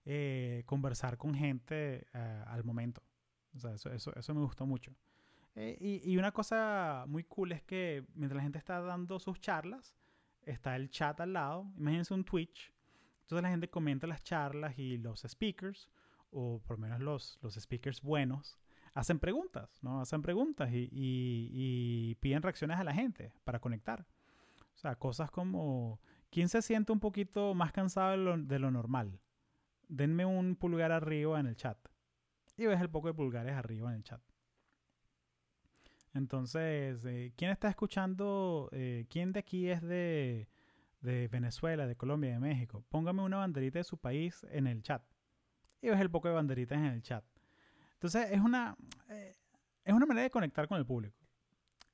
eh, 0.04 0.62
conversar 0.66 1.18
con 1.18 1.34
gente 1.34 2.06
eh, 2.12 2.44
al 2.46 2.64
momento. 2.64 3.02
O 3.54 3.60
sea, 3.60 3.74
eso, 3.74 3.90
eso, 3.92 4.34
me 4.34 4.40
gustó 4.40 4.66
mucho. 4.66 4.92
y, 5.56 6.00
y, 6.04 6.16
una 6.16 6.32
cosa 6.32 7.04
muy 7.08 7.24
cool 7.24 7.52
es 7.52 7.62
que 7.62 8.04
mientras 8.14 8.36
la 8.36 8.42
gente 8.42 8.58
está 8.58 8.80
dando 8.80 9.18
sus 9.18 9.40
charlas, 9.40 9.96
está 10.42 10.76
el 10.76 10.90
chat 10.90 11.20
al 11.20 11.32
lado. 11.32 11.66
Imagínense 11.76 12.14
un 12.14 12.24
Twitch. 12.24 12.72
Entonces 13.22 13.42
la 13.42 13.50
gente 13.50 13.68
comenta 13.68 14.06
las 14.06 14.22
charlas 14.22 14.78
y 14.78 14.96
los 14.96 15.20
speakers, 15.28 15.88
o 16.30 16.60
por 16.60 16.78
lo 16.78 16.82
menos 16.82 17.00
los, 17.00 17.38
los 17.42 17.54
speakers 17.54 18.02
buenos, 18.02 18.58
hacen 18.94 19.18
preguntas, 19.18 19.78
¿no? 19.82 20.00
Hacen 20.00 20.22
preguntas 20.22 20.70
y, 20.72 22.16
piden 22.20 22.42
reacciones 22.42 22.78
a 22.78 22.84
la 22.84 22.92
gente 22.92 23.32
para 23.44 23.60
conectar. 23.60 24.06
O 24.74 24.78
sea, 24.78 24.96
cosas 24.96 25.30
como, 25.30 26.00
¿quién 26.30 26.48
se 26.48 26.62
siente 26.62 26.92
un 26.92 27.00
poquito 27.00 27.54
más 27.54 27.72
cansado 27.72 28.36
de 28.36 28.58
lo, 28.58 28.70
normal? 28.70 29.20
Denme 29.88 30.24
un 30.24 30.56
pulgar 30.56 30.92
arriba 30.92 31.38
en 31.40 31.46
el 31.46 31.56
chat. 31.56 31.78
Y 32.56 32.66
ves 32.66 32.80
el 32.80 32.90
poco 32.90 33.08
de 33.08 33.14
pulgares 33.14 33.54
arriba 33.54 33.90
en 33.90 33.96
el 33.96 34.02
chat. 34.02 34.20
Entonces, 36.14 37.04
eh, 37.04 37.32
¿quién 37.36 37.50
está 37.52 37.68
escuchando? 37.68 38.68
Eh, 38.72 39.06
¿Quién 39.08 39.32
de 39.32 39.40
aquí 39.40 39.68
es 39.68 39.80
de, 39.82 40.48
de 41.00 41.28
Venezuela, 41.28 41.86
de 41.86 41.94
Colombia, 41.96 42.32
de 42.32 42.40
México? 42.40 42.84
Póngame 42.88 43.22
una 43.22 43.36
banderita 43.36 43.78
de 43.78 43.84
su 43.84 43.98
país 43.98 44.44
en 44.50 44.66
el 44.66 44.82
chat. 44.82 45.02
Y 45.80 45.88
ves 45.88 46.00
el 46.00 46.10
poco 46.10 46.28
de 46.28 46.34
banderitas 46.34 46.78
en 46.78 46.86
el 46.86 47.02
chat. 47.02 47.24
Entonces 47.94 48.30
es 48.30 48.40
una, 48.40 48.76
eh, 49.08 49.36
es 49.84 49.92
una 49.92 50.06
manera 50.06 50.24
de 50.24 50.30
conectar 50.30 50.68
con 50.68 50.78
el 50.78 50.86
público. 50.86 51.16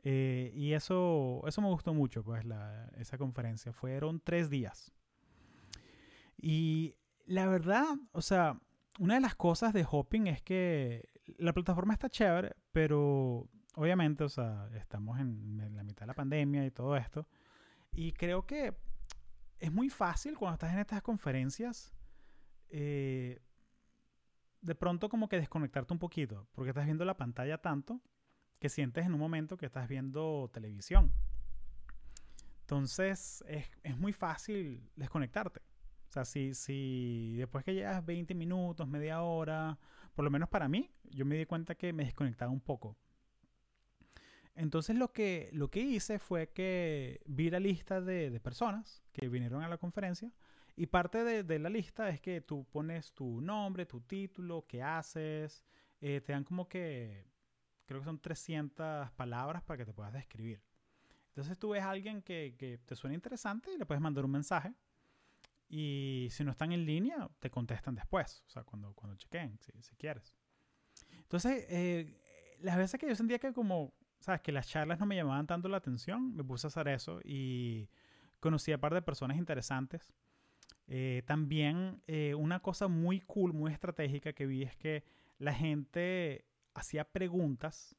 Eh, 0.02 0.52
y 0.54 0.72
eso, 0.74 1.42
eso 1.46 1.62
me 1.62 1.68
gustó 1.68 1.94
mucho, 1.94 2.22
pues, 2.22 2.44
esa 2.96 3.16
conferencia. 3.16 3.72
Fueron 3.72 4.20
tres 4.20 4.50
días. 4.50 4.92
Y 6.36 6.94
la 7.24 7.46
verdad, 7.46 7.86
o 8.12 8.20
sea, 8.20 8.60
una 8.98 9.14
de 9.14 9.20
las 9.20 9.34
cosas 9.34 9.72
de 9.72 9.86
Hopping 9.88 10.26
es 10.26 10.42
que 10.42 11.08
la 11.38 11.52
plataforma 11.52 11.94
está 11.94 12.10
chévere, 12.10 12.54
pero 12.70 13.48
obviamente, 13.76 14.24
o 14.24 14.28
sea, 14.28 14.68
estamos 14.74 15.18
en, 15.18 15.74
la 15.74 15.82
mitad 15.82 16.02
de 16.02 16.08
la 16.08 16.14
pandemia 16.14 16.66
y 16.66 16.70
todo 16.70 16.96
esto. 16.96 17.26
Y 17.92 18.12
creo 18.12 18.46
que 18.46 18.74
es 19.58 19.72
muy 19.72 19.88
fácil 19.88 20.36
cuando 20.36 20.54
estás 20.54 20.72
en 20.74 20.80
estas 20.80 21.02
conferencias 21.02 21.94
eh, 22.68 23.40
de 24.64 24.74
pronto 24.74 25.10
como 25.10 25.28
que 25.28 25.36
desconectarte 25.36 25.92
un 25.92 25.98
poquito, 25.98 26.48
porque 26.52 26.70
estás 26.70 26.86
viendo 26.86 27.04
la 27.04 27.16
pantalla 27.16 27.58
tanto 27.58 28.00
que 28.58 28.70
sientes 28.70 29.04
en 29.04 29.12
un 29.12 29.20
momento 29.20 29.58
que 29.58 29.66
estás 29.66 29.88
viendo 29.88 30.50
televisión. 30.52 31.12
Entonces 32.60 33.44
es, 33.46 33.96
muy 33.98 34.14
fácil 34.14 34.90
desconectarte. 34.96 35.60
O 36.08 36.12
sea, 36.14 36.24
si, 36.24 36.54
si 36.54 37.34
después 37.36 37.62
que 37.62 37.74
llegas 37.74 38.04
20 38.06 38.34
minutos, 38.34 38.88
media 38.88 39.20
hora, 39.20 39.78
por 40.14 40.24
lo 40.24 40.30
menos 40.30 40.48
para 40.48 40.66
mí, 40.66 40.90
yo 41.10 41.26
me 41.26 41.36
di 41.36 41.44
cuenta 41.44 41.74
que 41.74 41.92
me 41.92 42.04
desconectaba 42.04 42.50
un 42.50 42.60
poco. 42.60 42.96
Entonces 44.54 44.96
lo 44.96 45.12
que, 45.12 45.50
lo 45.52 45.68
que 45.68 45.80
hice 45.80 46.18
fue 46.18 46.48
que 46.52 47.20
vi 47.26 47.50
la 47.50 47.60
lista 47.60 48.00
de, 48.00 48.30
de 48.30 48.40
personas 48.40 49.02
que 49.12 49.28
vinieron 49.28 49.62
a 49.62 49.68
la 49.68 49.76
conferencia 49.76 50.32
y 50.76 50.86
parte 50.86 51.22
de, 51.22 51.58
la 51.58 51.68
lista 51.70 52.08
es 52.08 52.20
que 52.20 52.40
tú 52.40 52.64
pones 52.64 53.12
tu 53.12 53.40
nombre, 53.40 53.86
tu 53.86 54.00
título, 54.00 54.66
qué 54.66 54.82
haces. 54.82 55.64
Eh, 56.00 56.20
te 56.20 56.32
dan 56.32 56.42
como 56.42 56.68
que, 56.68 57.26
creo 57.86 58.00
que 58.00 58.04
son 58.04 58.18
300 58.18 59.12
palabras 59.12 59.62
para 59.62 59.78
que 59.78 59.84
te 59.84 59.92
puedas 59.92 60.12
describir. 60.12 60.60
Entonces 61.28 61.58
tú 61.58 61.70
ves 61.70 61.82
a 61.82 61.90
alguien 61.90 62.22
que, 62.22 62.80
te 62.84 62.96
suena 62.96 63.14
interesante 63.14 63.72
y 63.72 63.78
le 63.78 63.86
puedes 63.86 64.02
mandar 64.02 64.24
un 64.24 64.32
mensaje. 64.32 64.74
Y 65.68 66.28
si 66.30 66.44
no 66.44 66.50
están 66.50 66.72
en 66.72 66.84
línea, 66.84 67.28
te 67.38 67.50
contestan 67.50 67.94
después, 67.94 68.42
o 68.46 68.50
sea, 68.50 68.64
cuando, 68.64 68.92
cuando 68.94 69.16
chequen, 69.16 69.58
si, 69.60 69.72
si 69.80 69.96
quieres. 69.96 70.36
Entonces, 71.18 71.66
eh, 71.68 72.20
las 72.60 72.76
veces 72.76 73.00
que 73.00 73.08
yo 73.08 73.14
sentía 73.14 73.38
que 73.38 73.52
como, 73.52 73.94
sabes, 74.18 74.40
que 74.40 74.52
las 74.52 74.68
charlas 74.68 74.98
no 74.98 75.06
me 75.06 75.16
llamaban 75.16 75.46
tanto 75.46 75.68
la 75.68 75.76
atención, 75.76 76.34
me 76.34 76.44
puse 76.44 76.66
a 76.66 76.68
hacer 76.68 76.88
eso 76.88 77.20
y 77.24 77.88
conocí 78.40 78.72
a 78.72 78.76
un 78.76 78.80
par 78.80 78.92
de 78.92 79.02
personas 79.02 79.36
interesantes 79.38 80.12
eh, 80.86 81.22
también 81.26 82.02
eh, 82.06 82.34
una 82.34 82.60
cosa 82.60 82.88
muy 82.88 83.20
cool, 83.20 83.52
muy 83.52 83.72
estratégica 83.72 84.34
que 84.34 84.46
vi 84.46 84.62
es 84.62 84.76
que 84.76 85.04
la 85.38 85.54
gente 85.54 86.44
hacía 86.74 87.04
preguntas 87.10 87.96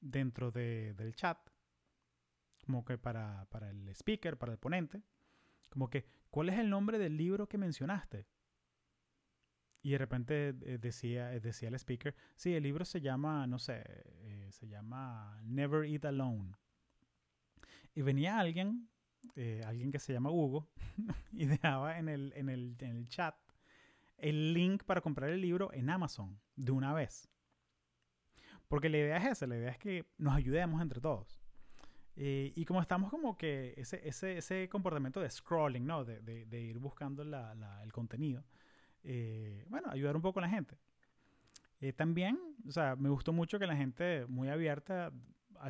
dentro 0.00 0.50
del 0.50 1.14
chat, 1.14 1.38
como 2.64 2.84
que 2.84 2.98
para, 2.98 3.46
para, 3.50 3.70
el 3.70 3.88
speaker, 3.90 4.36
para 4.36 4.52
el 4.52 4.58
ponente, 4.58 5.02
como 5.68 5.88
que, 5.88 6.06
¿cuál 6.30 6.48
es 6.48 6.58
el 6.58 6.68
nombre 6.68 6.98
del 6.98 7.16
libro 7.16 7.48
que 7.48 7.58
mencionaste? 7.58 8.26
Y 9.82 9.90
de 9.90 9.98
repente 9.98 10.48
eh, 10.48 10.78
decía, 10.78 11.28
decía 11.40 11.68
el 11.68 11.74
speaker, 11.76 12.14
sí, 12.34 12.54
el 12.54 12.64
libro 12.64 12.84
se 12.84 13.00
llama, 13.00 13.46
no 13.46 13.58
sé, 13.58 13.84
se 14.50 14.68
llama 14.68 15.40
Never 15.44 15.84
Eat 15.84 16.04
Alone. 16.04 16.52
Y 17.94 18.02
venía 18.02 18.38
alguien 18.38 18.88
eh, 19.36 19.62
alguien 19.66 19.90
que 19.90 19.98
se 19.98 20.12
llama 20.12 20.30
Hugo, 20.30 20.68
y 21.32 21.46
dejaba 21.46 21.98
en 21.98 22.08
el, 22.08 22.32
en, 22.36 22.48
el, 22.48 22.76
en 22.80 22.96
el 22.96 23.08
chat 23.08 23.34
el 24.18 24.54
link 24.54 24.84
para 24.84 25.00
comprar 25.00 25.30
el 25.30 25.40
libro 25.40 25.72
en 25.72 25.90
Amazon 25.90 26.40
de 26.54 26.70
una 26.70 26.94
vez. 26.94 27.28
Porque 28.68 28.88
la 28.88 28.98
idea 28.98 29.16
es 29.16 29.24
esa, 29.26 29.46
la 29.46 29.56
idea 29.56 29.70
es 29.70 29.78
que 29.78 30.06
nos 30.16 30.34
ayudemos 30.34 30.80
entre 30.80 31.00
todos. 31.00 31.42
Eh, 32.14 32.52
y 32.54 32.64
como 32.64 32.80
estamos 32.80 33.10
como 33.10 33.36
que 33.36 33.74
ese, 33.76 34.06
ese, 34.06 34.38
ese 34.38 34.68
comportamiento 34.68 35.20
de 35.20 35.28
scrolling, 35.28 35.84
¿no? 35.84 36.04
De, 36.04 36.20
de, 36.20 36.60
ir 36.60 36.78
buscando 36.78 37.24
la, 37.24 37.54
la, 37.54 37.82
el 37.82 37.92
contenido. 37.92 38.44
Eh, 39.02 39.66
bueno, 39.68 39.90
ayudar 39.90 40.14
un 40.14 40.22
poco 40.22 40.38
a 40.38 40.42
la 40.42 40.48
gente. 40.48 40.78
también, 41.96 42.38
o 42.66 42.70
sea, 42.70 42.94
me 42.94 43.08
gustó 43.08 43.32
mucho 43.32 43.58
que 43.58 43.66
la 43.66 43.76
gente 43.76 44.24
muy 44.26 44.50
abierta 44.50 45.12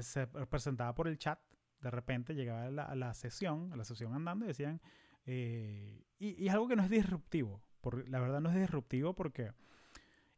se 0.00 0.26
presentaba 0.26 0.94
por 0.94 1.08
el 1.08 1.16
chat 1.18 1.38
de 1.82 1.90
repente 1.90 2.34
llegaba 2.34 2.64
a 2.64 2.94
la, 2.94 3.14
sesión, 3.14 3.72
a 3.72 3.76
la 3.76 3.84
sesión 3.84 4.14
andando 4.14 4.44
y 4.44 4.48
decían, 4.48 4.80
eh, 5.26 6.04
y, 6.18 6.46
es 6.46 6.52
algo 6.52 6.68
que 6.68 6.76
no 6.76 6.84
es 6.84 6.90
disruptivo, 6.90 7.60
por, 7.80 8.08
la 8.08 8.20
verdad 8.20 8.40
no 8.40 8.50
es 8.50 8.56
disruptivo 8.56 9.14
porque 9.14 9.50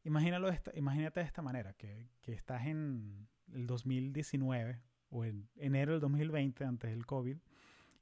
imagínalo 0.03 0.49
imagínate 0.75 1.21
de 1.21 1.27
esta 1.27 1.43
manera, 1.43 1.75
que, 1.75 2.09
estás 2.27 2.67
en 2.67 3.29
el 3.53 3.67
2019 3.67 4.81
o 5.11 5.25
en 5.25 5.49
enero 5.57 5.93
del 5.93 6.01
2020 6.01 6.65
antes 6.65 6.91
del 6.91 7.05
COVID, 7.05 7.37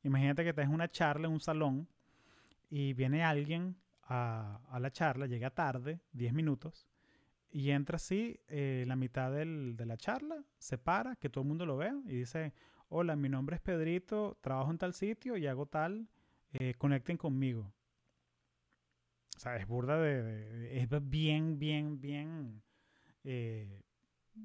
imagínate 0.04 0.44
que 0.44 0.50
estás 0.50 0.66
en 0.66 0.72
una 0.72 0.88
charla 0.88 1.26
en 1.26 1.34
un 1.34 1.40
salón 1.40 1.88
y 2.70 2.94
viene 2.94 3.24
alguien 3.24 3.76
a, 4.04 4.78
la 4.80 4.90
charla, 4.90 5.26
llega 5.26 5.50
tarde, 5.50 6.00
10 6.12 6.32
minutos, 6.32 6.86
y 7.50 7.70
entra 7.70 7.96
así, 7.96 8.38
eh, 8.48 8.84
la 8.86 8.96
mitad 8.96 9.32
del, 9.32 9.76
de 9.76 9.84
la 9.84 9.96
charla, 9.96 10.42
se 10.58 10.78
para, 10.78 11.16
que 11.16 11.28
todo 11.28 11.42
el 11.42 11.48
mundo 11.48 11.66
lo 11.66 11.76
vea 11.76 11.94
y 12.06 12.16
dice, 12.16 12.54
hola, 12.94 13.16
mi 13.16 13.30
nombre 13.30 13.56
es 13.56 13.62
Pedrito, 13.62 14.36
trabajo 14.42 14.70
en 14.70 14.76
tal 14.76 14.92
sitio 14.92 15.38
y 15.38 15.46
hago 15.46 15.64
tal, 15.64 16.08
eh, 16.52 16.74
conecten 16.74 17.16
conmigo. 17.16 17.72
O 19.34 19.40
sea, 19.40 19.56
es 19.56 19.66
burda 19.66 19.98
de... 19.98 20.78
es 20.78 20.88
bien, 21.08 21.58
bien, 21.58 22.00
bien... 22.00 22.62
Eh, 23.24 23.82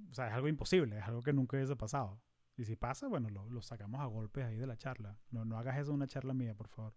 o 0.09 0.13
sea, 0.13 0.29
es 0.29 0.33
algo 0.33 0.47
imposible, 0.47 0.97
es 0.97 1.03
algo 1.03 1.21
que 1.21 1.33
nunca 1.33 1.57
hubiese 1.57 1.75
pasado. 1.75 2.21
Y 2.55 2.63
si 2.63 2.77
pasa, 2.77 3.07
bueno, 3.09 3.29
lo, 3.29 3.61
sacamos 3.61 3.99
a 3.99 4.05
golpes 4.05 4.45
ahí 4.45 4.55
de 4.55 4.65
la 4.65 4.77
charla. 4.77 5.19
No, 5.29 5.43
no 5.43 5.57
hagas 5.57 5.77
eso 5.77 5.91
en 5.91 5.95
una 5.95 6.07
charla 6.07 6.33
mía, 6.33 6.55
por 6.55 6.69
favor. 6.69 6.95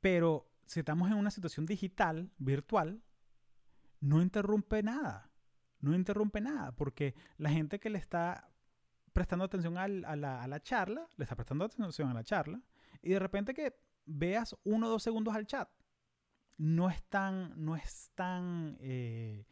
Pero 0.00 0.50
si 0.64 0.80
estamos 0.80 1.10
en 1.10 1.18
una 1.18 1.30
situación 1.30 1.66
digital, 1.66 2.30
virtual, 2.38 3.02
no 4.00 4.22
interrumpe 4.22 4.82
nada. 4.82 5.30
No 5.80 5.94
interrumpe 5.94 6.40
nada, 6.40 6.72
porque 6.72 7.14
la 7.36 7.50
gente 7.50 7.78
que 7.78 7.90
le 7.90 7.98
está 7.98 8.48
prestando 9.12 9.44
atención 9.44 9.78
a, 9.78 9.88
la, 9.88 10.42
a 10.42 10.46
la 10.46 10.60
charla, 10.60 11.08
le 11.16 11.24
está 11.24 11.36
prestando 11.36 11.64
atención 11.64 12.08
a 12.10 12.14
la 12.14 12.24
charla, 12.24 12.60
y 13.02 13.10
de 13.10 13.18
repente 13.18 13.54
que 13.54 13.74
veas 14.06 14.56
uno 14.64 14.86
o 14.86 14.90
dos 14.90 15.02
segundos 15.02 15.34
al 15.34 15.46
chat, 15.46 15.68
no 16.56 16.90
es 16.90 17.02
tan, 17.04 17.52
no 17.56 17.76
es 17.76 18.10
tan 18.14 18.76
eh, 18.80 19.46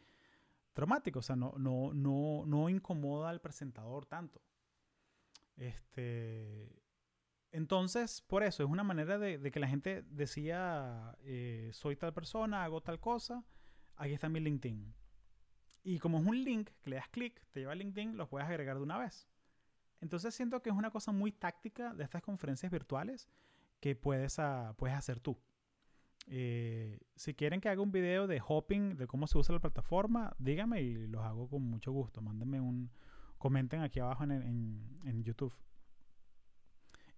traumático, 0.73 1.19
o 1.19 1.21
sea, 1.21 1.35
no, 1.35 1.53
no, 1.57 1.93
no, 1.93 2.43
no 2.45 2.69
incomoda 2.69 3.29
al 3.29 3.41
presentador 3.41 4.05
tanto. 4.05 4.41
Este, 5.55 6.83
entonces, 7.51 8.21
por 8.21 8.43
eso, 8.43 8.63
es 8.63 8.69
una 8.69 8.83
manera 8.83 9.17
de, 9.17 9.51
que 9.51 9.59
la 9.59 9.67
gente 9.67 10.03
decía, 10.09 11.17
eh, 11.21 11.71
soy 11.73 11.95
tal 11.95 12.13
persona, 12.13 12.63
hago 12.63 12.81
tal 12.81 12.99
cosa, 12.99 13.43
aquí 13.95 14.13
está 14.13 14.29
mi 14.29 14.39
LinkedIn. 14.39 14.93
Y 15.83 15.99
como 15.99 16.19
es 16.19 16.25
un 16.25 16.43
link, 16.43 16.69
que 16.81 16.89
le 16.89 16.97
das 16.97 17.07
clic, 17.07 17.41
te 17.51 17.61
lleva 17.61 17.71
a 17.71 17.75
LinkedIn, 17.75 18.17
lo 18.17 18.27
puedes 18.27 18.47
agregar 18.47 18.75
de 18.75 18.83
una 18.83 18.97
vez. 18.97 19.29
Entonces 20.01 20.35
siento 20.35 20.61
que 20.61 20.69
es 20.69 20.75
una 20.75 20.91
cosa 20.91 21.11
muy 21.11 21.31
táctica 21.31 21.93
de 21.93 22.03
estas 22.03 22.21
conferencias 22.21 22.71
virtuales 22.71 23.27
que 23.79 23.95
puedes, 23.95 24.39
ah, 24.39 24.73
puedes 24.77 24.95
hacer 24.95 25.19
tú. 25.19 25.37
Eh, 26.29 26.99
si 27.15 27.33
quieren 27.33 27.61
que 27.61 27.69
haga 27.69 27.81
un 27.81 27.91
video 27.91 28.27
de 28.27 28.41
hopping, 28.45 28.97
de 28.97 29.07
cómo 29.07 29.27
se 29.27 29.37
usa 29.37 29.53
la 29.53 29.61
plataforma, 29.61 30.35
díganme 30.39 30.81
y 30.81 31.07
los 31.07 31.23
hago 31.23 31.49
con 31.49 31.63
mucho 31.63 31.91
gusto. 31.91 32.21
Mándenme 32.21 32.59
un, 32.59 32.91
comenten 33.37 33.81
aquí 33.81 33.99
abajo 33.99 34.23
en, 34.23 35.23
YouTube. 35.23 35.53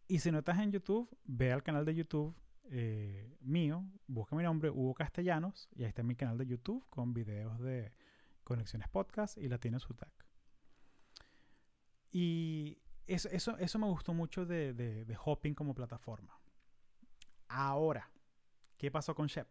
Y 0.07 0.19
si 0.19 0.31
no 0.31 0.39
estás 0.39 0.59
en 0.59 0.71
YouTube, 0.71 1.09
ve 1.23 1.51
al 1.51 1.63
canal 1.63 1.85
de 1.85 1.95
YouTube 1.95 2.35
eh, 2.71 3.35
mío, 3.41 3.85
busca 4.07 4.35
mi 4.35 4.43
nombre, 4.43 4.69
Hugo 4.69 4.93
Castellanos, 4.93 5.69
y 5.75 5.83
ahí 5.83 5.89
está 5.89 6.03
mi 6.03 6.15
canal 6.15 6.37
de 6.37 6.45
YouTube 6.45 6.85
con 6.89 7.13
videos 7.13 7.59
de 7.59 7.91
Conexiones 8.43 8.89
Podcast 8.89 9.37
y 9.37 9.47
la 9.47 9.59
tiene 9.59 9.79
su 9.79 9.93
tag. 9.93 10.18
Y 12.11 12.79
eso, 13.07 13.29
eso, 13.29 13.57
eso 13.57 13.79
me 13.79 13.87
gustó 13.87 14.13
mucho 14.13 14.45
de, 14.45 14.73
de, 14.73 15.05
de 15.05 15.17
Hopping 15.23 15.53
como 15.53 15.73
plataforma. 15.73 16.39
Ahora, 17.47 18.11
¿Qué 18.79 18.89
pasó 18.89 19.13
con 19.13 19.27
Shep? 19.27 19.49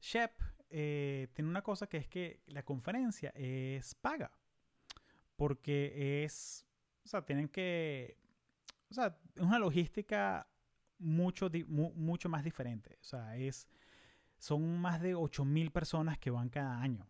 Shep 0.00 0.32
eh, 0.68 1.28
tiene 1.32 1.48
una 1.48 1.62
cosa 1.62 1.86
que 1.86 1.96
es 1.98 2.08
que 2.08 2.42
la 2.46 2.64
conferencia 2.64 3.32
es 3.36 3.94
paga. 3.94 4.32
Porque 5.36 6.24
es, 6.24 6.66
o 7.04 7.08
sea, 7.08 7.24
tienen 7.24 7.48
que, 7.48 8.18
o 8.90 8.94
sea, 8.94 9.16
es 9.36 9.42
una 9.42 9.60
logística 9.60 10.48
mucho, 10.98 11.48
mucho 11.68 12.28
más 12.28 12.42
diferente. 12.42 12.98
O 13.00 13.04
sea, 13.04 13.36
es, 13.36 13.68
son 14.38 14.80
más 14.80 15.00
de 15.00 15.14
8.000 15.14 15.70
personas 15.70 16.18
que 16.18 16.32
van 16.32 16.48
cada 16.48 16.80
año. 16.80 17.08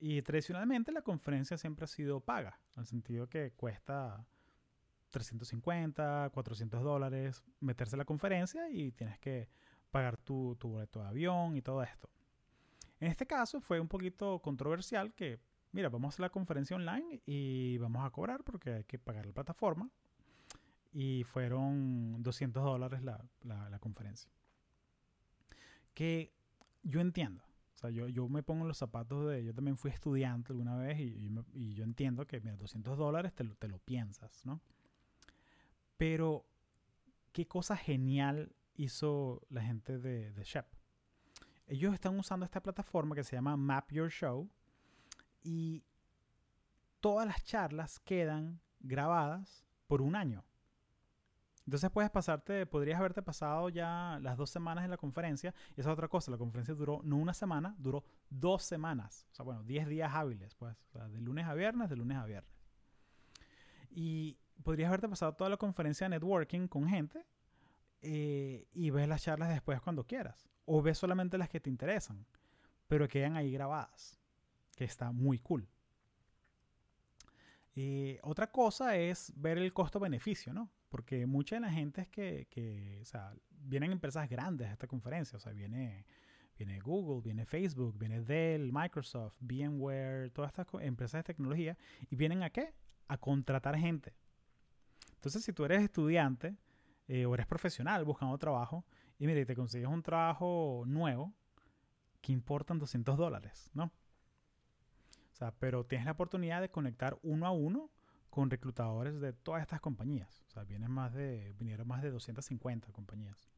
Y 0.00 0.22
tradicionalmente 0.22 0.92
la 0.92 1.02
conferencia 1.02 1.58
siempre 1.58 1.84
ha 1.84 1.88
sido 1.88 2.20
paga, 2.20 2.58
el 2.76 2.86
sentido 2.86 3.28
que 3.28 3.52
cuesta 3.52 4.26
350, 5.10 6.30
400 6.32 6.82
dólares 6.82 7.44
meterse 7.60 7.96
a 7.96 7.98
la 7.98 8.04
conferencia 8.04 8.70
y 8.70 8.92
tienes 8.92 9.18
que 9.18 9.48
pagar 9.90 10.16
tu, 10.16 10.56
tu 10.56 10.70
boleto 10.70 11.02
de 11.02 11.08
avión 11.08 11.56
y 11.56 11.62
todo 11.62 11.82
esto. 11.82 12.08
En 13.00 13.08
este 13.08 13.26
caso 13.26 13.60
fue 13.60 13.80
un 13.80 13.88
poquito 13.88 14.40
controversial 14.40 15.14
que, 15.14 15.40
mira, 15.72 15.88
vamos 15.88 16.08
a 16.08 16.10
hacer 16.10 16.20
la 16.20 16.30
conferencia 16.30 16.76
online 16.76 17.22
y 17.24 17.78
vamos 17.78 18.04
a 18.04 18.10
cobrar 18.10 18.44
porque 18.44 18.72
hay 18.74 18.84
que 18.84 18.98
pagar 18.98 19.26
la 19.26 19.32
plataforma. 19.32 19.90
Y 20.92 21.22
fueron 21.24 22.22
200 22.22 22.62
dólares 22.62 23.02
la, 23.02 23.24
la, 23.42 23.78
conferencia. 23.78 24.30
Que 25.94 26.32
yo 26.82 27.00
entiendo. 27.00 27.44
O 27.80 27.84
sea, 27.84 27.90
yo, 27.90 28.08
yo 28.08 28.28
me 28.28 28.42
pongo 28.42 28.66
los 28.66 28.76
zapatos 28.76 29.30
de... 29.30 29.42
Yo 29.42 29.54
también 29.54 29.78
fui 29.78 29.90
estudiante 29.90 30.52
alguna 30.52 30.76
vez 30.76 31.00
y, 31.00 31.32
y, 31.54 31.72
yo 31.72 31.82
entiendo 31.82 32.26
que, 32.26 32.38
mira, 32.38 32.54
200 32.56 32.98
dólares 32.98 33.32
te 33.34 33.42
lo, 33.42 33.54
te 33.54 33.68
lo 33.68 33.78
piensas, 33.78 34.44
¿no? 34.44 34.60
Pero, 35.96 36.44
qué 37.32 37.46
cosa 37.46 37.78
genial 37.78 38.54
hizo 38.74 39.40
la 39.48 39.62
gente 39.62 39.98
de, 39.98 40.30
de 40.30 40.44
Shep. 40.44 40.66
Ellos 41.68 41.94
están 41.94 42.18
usando 42.18 42.44
esta 42.44 42.60
plataforma 42.60 43.14
que 43.14 43.24
se 43.24 43.36
llama 43.36 43.56
Map 43.56 43.90
Your 43.92 44.10
Show 44.10 44.50
y 45.42 45.82
todas 47.00 47.26
las 47.26 47.42
charlas 47.44 47.98
quedan 47.98 48.60
grabadas 48.80 49.64
por 49.86 50.02
un 50.02 50.16
año. 50.16 50.44
Entonces 51.66 51.90
puedes 51.90 52.10
pasarte, 52.10 52.66
podrías 52.66 52.98
haberte 52.98 53.22
pasado 53.22 53.68
ya 53.68 54.18
las 54.22 54.36
dos 54.36 54.50
semanas 54.50 54.84
en 54.84 54.90
la 54.90 54.96
conferencia. 54.96 55.54
Y 55.76 55.80
esa 55.80 55.90
es 55.90 55.92
otra 55.92 56.08
cosa, 56.08 56.30
la 56.30 56.38
conferencia 56.38 56.74
duró 56.74 57.00
no 57.04 57.16
una 57.16 57.34
semana, 57.34 57.74
duró 57.78 58.04
dos 58.28 58.62
semanas. 58.62 59.26
O 59.30 59.34
sea, 59.34 59.44
bueno, 59.44 59.62
diez 59.62 59.86
días 59.86 60.12
hábiles, 60.14 60.54
pues. 60.54 60.76
de 60.92 61.20
lunes 61.20 61.46
a 61.46 61.54
viernes, 61.54 61.88
de 61.88 61.96
lunes 61.96 62.18
a 62.18 62.24
viernes. 62.24 62.52
Y 63.90 64.38
podrías 64.62 64.88
haberte 64.88 65.08
pasado 65.08 65.34
toda 65.34 65.50
la 65.50 65.56
conferencia 65.56 66.06
de 66.06 66.10
networking 66.10 66.66
con 66.68 66.88
gente 66.88 67.24
eh, 68.02 68.66
y 68.72 68.90
ves 68.90 69.08
las 69.08 69.22
charlas 69.22 69.48
después 69.50 69.80
cuando 69.80 70.04
quieras. 70.04 70.48
O 70.64 70.82
ves 70.82 70.98
solamente 70.98 71.38
las 71.38 71.48
que 71.48 71.60
te 71.60 71.70
interesan, 71.70 72.26
pero 72.88 73.08
quedan 73.08 73.36
ahí 73.36 73.50
grabadas, 73.50 74.18
que 74.76 74.84
está 74.84 75.12
muy 75.12 75.38
cool. 75.38 75.68
y 77.74 78.18
otra 78.22 78.50
cosa 78.50 78.96
es 78.96 79.32
ver 79.36 79.58
el 79.58 79.72
costo-beneficio, 79.72 80.52
¿no? 80.52 80.70
Porque 80.90 81.24
mucha 81.24 81.56
de 81.56 81.60
la 81.60 81.70
gente 81.70 82.02
es 82.02 82.08
que, 82.08 82.46
que 82.50 82.98
o 83.00 83.04
sea, 83.04 83.32
vienen 83.48 83.92
empresas 83.92 84.28
grandes 84.28 84.68
a 84.68 84.72
esta 84.72 84.86
conferencia, 84.86 85.36
o 85.36 85.40
sea, 85.40 85.52
viene, 85.52 86.04
viene 86.58 86.80
Google, 86.80 87.22
viene 87.22 87.46
Facebook, 87.46 87.96
viene 87.96 88.20
Dell, 88.20 88.72
Microsoft, 88.72 89.36
VMware, 89.40 90.30
todas 90.30 90.50
estas 90.50 90.66
empresas 90.82 91.20
de 91.20 91.22
tecnología, 91.22 91.78
y 92.10 92.16
vienen 92.16 92.42
a 92.42 92.50
qué? 92.50 92.74
A 93.06 93.16
contratar 93.16 93.78
gente. 93.78 94.12
Entonces, 95.14 95.44
si 95.44 95.52
tú 95.52 95.64
eres 95.64 95.82
estudiante 95.82 96.56
eh, 97.06 97.24
o 97.24 97.34
eres 97.34 97.46
profesional 97.46 98.04
buscando 98.04 98.36
trabajo 98.36 98.84
y 99.18 99.26
mire, 99.26 99.46
te 99.46 99.54
consigues 99.54 99.88
un 99.88 100.02
trabajo 100.02 100.82
nuevo, 100.86 101.32
que 102.20 102.32
importan 102.32 102.78
200 102.78 103.16
dólares, 103.16 103.70
¿no? 103.74 103.84
O 103.84 105.34
sea, 105.34 105.52
pero 105.52 105.84
tienes 105.84 106.04
la 106.06 106.12
oportunidad 106.12 106.60
de 106.60 106.70
conectar 106.70 107.18
uno 107.22 107.46
a 107.46 107.50
uno 107.50 107.90
con 108.30 108.48
reclutadores 108.48 109.20
de 109.20 109.32
todas 109.32 109.62
estas 109.62 109.80
compañías. 109.80 110.42
O 110.46 110.50
sea, 110.50 110.64
vienen 110.64 110.90
más 110.90 111.12
de, 111.12 111.54
vinieron 111.58 111.86
más 111.86 112.02
de 112.02 112.10
250 112.10 112.92
compañías. 112.92 113.50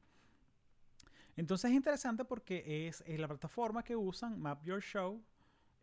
Entonces 1.37 1.71
es 1.71 1.77
interesante 1.77 2.25
porque 2.25 2.89
es, 2.89 3.05
la 3.07 3.29
plataforma 3.29 3.83
que 3.83 3.97
usan, 3.97 4.41
Map 4.41 4.65
Your 4.65 4.83
Show, 4.83 5.23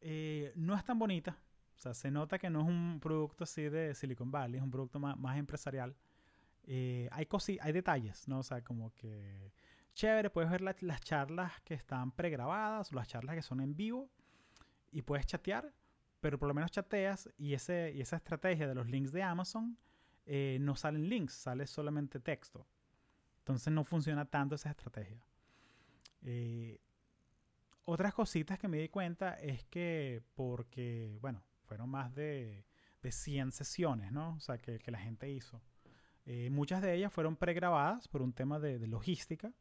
eh, 0.02 0.52
no 0.56 0.75
es 0.75 0.84
tan 0.84 0.99
bonita. 0.99 1.38
O 1.75 1.82
sea, 1.82 1.93
se 1.93 2.12
nota 2.12 2.38
que 2.38 2.49
no 2.49 2.62
es 2.62 2.67
un 2.67 2.99
producto 3.02 3.45
así 3.45 3.63
de 3.63 3.95
Silicon 3.95 4.30
Valley, 4.30 4.58
es 4.58 4.63
un 4.63 4.71
producto 4.71 4.99
más, 4.99 5.38
empresarial. 5.38 5.95
Eh, 6.65 7.08
hay, 7.12 7.28
hay 7.62 7.71
detalles, 7.71 8.28
¿no? 8.28 8.39
O 8.39 8.43
sea, 8.43 8.62
como 8.63 8.93
que 8.93 9.54
chévere, 9.93 10.30
puedes 10.30 10.52
ver 10.52 10.62
las 10.62 11.02
charlas 11.02 11.60
que 11.62 11.73
están 11.73 12.12
pregrabadas 12.12 12.91
las 12.93 13.08
charlas 13.08 13.36
que 13.36 13.41
son 13.41 13.60
en 13.60 13.75
vivo 13.75 14.10
y 14.91 15.02
puedes 15.02 15.25
chatear, 15.25 15.73
pero 16.19 16.38
por 16.38 16.47
lo 16.47 16.53
menos 16.53 16.71
chateas 16.71 17.29
y, 17.38 17.53
ese, 17.53 17.91
y 17.95 18.01
esa 18.01 18.17
estrategia 18.17 18.67
de 18.67 18.75
los 18.75 18.88
links 18.88 19.12
de 19.12 19.23
Amazon 19.23 19.77
eh, 20.25 20.58
no 20.62 20.75
salen 20.75 21.08
links, 21.08 21.34
sale 21.34 21.65
solamente 21.67 22.19
texto. 22.19 22.67
Entonces 23.39 23.73
no 23.73 23.84
funciona 23.84 24.25
tanto 24.25 24.55
esa 24.55 24.69
estrategia. 24.69 25.23
Eh, 26.21 26.79
otras 27.86 28.13
cositas 28.13 28.60
que 28.60 28.67
me 28.67 28.77
di 28.77 28.89
cuenta 28.89 29.34
es 29.36 29.63
que 29.65 30.21
porque, 30.36 31.17
bueno, 31.21 31.41
fueron 31.63 31.89
más 31.89 32.13
de, 32.13 32.65
de 33.01 33.12
100 33.12 33.51
sesiones, 33.51 34.12
¿no? 34.12 34.36
O 34.36 34.39
sea, 34.39 34.58
que, 34.58 34.79
que 34.79 34.91
la 34.91 34.99
gente 34.99 35.29
hizo. 35.29 35.62
Eh, 36.25 36.49
muchas 36.51 36.82
de 36.84 36.93
ellas 36.93 37.12
fueron 37.12 37.36
pregrabadas 37.36 38.08
por 38.08 38.21
un 38.21 38.34
tema 38.34 38.60
de, 38.60 38.77
de 38.77 38.88
logística, 38.88 39.51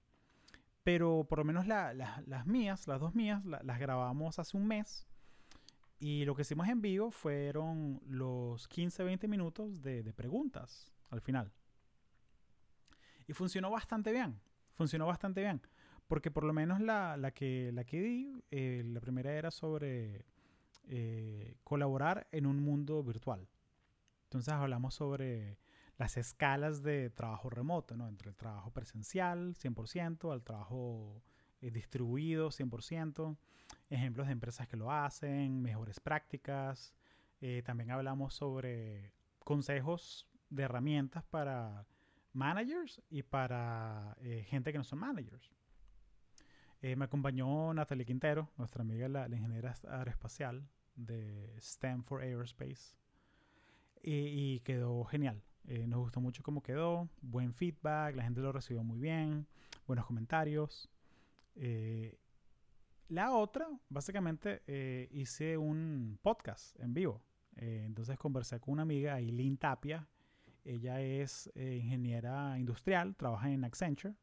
pero 0.82 1.24
por 1.24 1.38
lo 1.38 1.44
menos 1.44 1.66
las 1.66 2.46
mías, 2.46 2.86
las 2.86 3.00
dos 3.00 3.14
mías, 3.14 3.44
las 3.44 3.78
grabamos 3.78 4.38
hace 4.38 4.56
un 4.56 4.66
mes. 4.66 5.06
Y 6.00 6.24
lo 6.24 6.34
que 6.34 6.42
hicimos 6.42 6.68
en 6.68 6.80
vivo 6.80 7.10
fueron 7.10 8.00
los 8.06 8.68
15-20 8.68 9.26
minutos 9.26 9.82
de, 9.82 10.12
preguntas 10.12 10.92
al 11.10 11.20
final. 11.20 11.52
Y 13.26 13.32
funcionó 13.32 13.70
bastante 13.70 14.12
bien. 14.12 14.40
Funcionó 14.74 15.06
bastante 15.06 15.40
bien. 15.40 15.60
Porque 16.06 16.30
por 16.30 16.44
lo 16.44 16.52
menos 16.52 16.80
la, 16.80 17.32
que, 17.34 17.72
la 17.72 17.84
que 17.84 18.00
di, 18.00 18.42
eh, 18.50 18.82
la 18.86 19.00
primera 19.00 19.32
era 19.32 19.50
sobre 19.50 20.24
eh, 20.84 21.56
colaborar 21.64 22.28
en 22.30 22.46
un 22.46 22.60
mundo 22.60 23.02
virtual. 23.02 23.48
Entonces 24.24 24.54
hablamos 24.54 24.94
sobre 24.94 25.58
las 25.98 26.16
escalas 26.16 26.82
de 26.82 27.10
trabajo 27.10 27.50
remoto, 27.50 27.96
¿no? 27.96 28.08
Entre 28.08 28.28
el 28.28 28.36
trabajo 28.36 28.70
presencial, 28.70 29.54
100%, 29.54 30.32
al 30.32 30.44
trabajo 30.44 31.22
distribuido, 31.60 32.50
100%, 32.50 33.36
ejemplos 33.90 34.26
de 34.26 34.32
empresas 34.32 34.68
que 34.68 34.76
lo 34.76 34.90
hacen, 34.92 35.60
mejores 35.62 36.00
prácticas. 36.00 36.94
Eh, 37.40 37.62
también 37.64 37.90
hablamos 37.90 38.34
sobre 38.34 39.12
consejos 39.44 40.26
de 40.50 40.64
herramientas 40.64 41.24
para 41.24 41.86
managers 42.32 43.02
y 43.10 43.22
para 43.22 44.16
eh, 44.20 44.44
gente 44.48 44.72
que 44.72 44.78
no 44.78 44.84
son 44.84 45.00
managers. 45.00 45.52
me 46.80 47.04
acompañó 47.04 47.74
Natalie 47.74 48.06
Quintero, 48.06 48.50
nuestra 48.56 48.82
amiga, 48.82 49.08
la, 49.08 49.28
la 49.28 49.36
ingeniera 49.36 49.74
aeroespacial 49.88 50.68
de 50.94 51.54
Stanford 51.58 52.22
Aerospace. 52.22 52.96
y 54.02 54.60
quedó 54.60 55.04
genial. 55.04 55.42
Eh, 55.68 55.86
nos 55.86 56.00
gustó 56.00 56.22
mucho 56.22 56.42
cómo 56.42 56.62
quedó, 56.62 57.10
buen 57.20 57.52
feedback, 57.52 58.16
la 58.16 58.22
gente 58.22 58.40
lo 58.40 58.52
recibió 58.52 58.82
muy 58.82 58.98
bien, 58.98 59.46
buenos 59.86 60.06
comentarios. 60.06 60.88
Eh, 61.60 62.16
la 63.08 63.32
otra, 63.32 63.68
básicamente, 63.88 64.62
eh, 64.66 65.08
hice 65.10 65.58
un 65.58 66.18
podcast 66.22 66.78
en 66.78 66.94
vivo. 66.94 67.22
entonces 67.56 68.16
conversé 68.18 68.60
con 68.60 68.74
una 68.74 68.82
amiga, 68.82 69.14
Aileen 69.14 69.56
Tapia. 69.56 70.06
Ella 70.64 71.00
es 71.00 71.50
ingeniera 71.56 72.56
industrial, 72.58 73.16
trabaja 73.16 73.50
en 73.50 73.64
Accenture. 73.64 74.14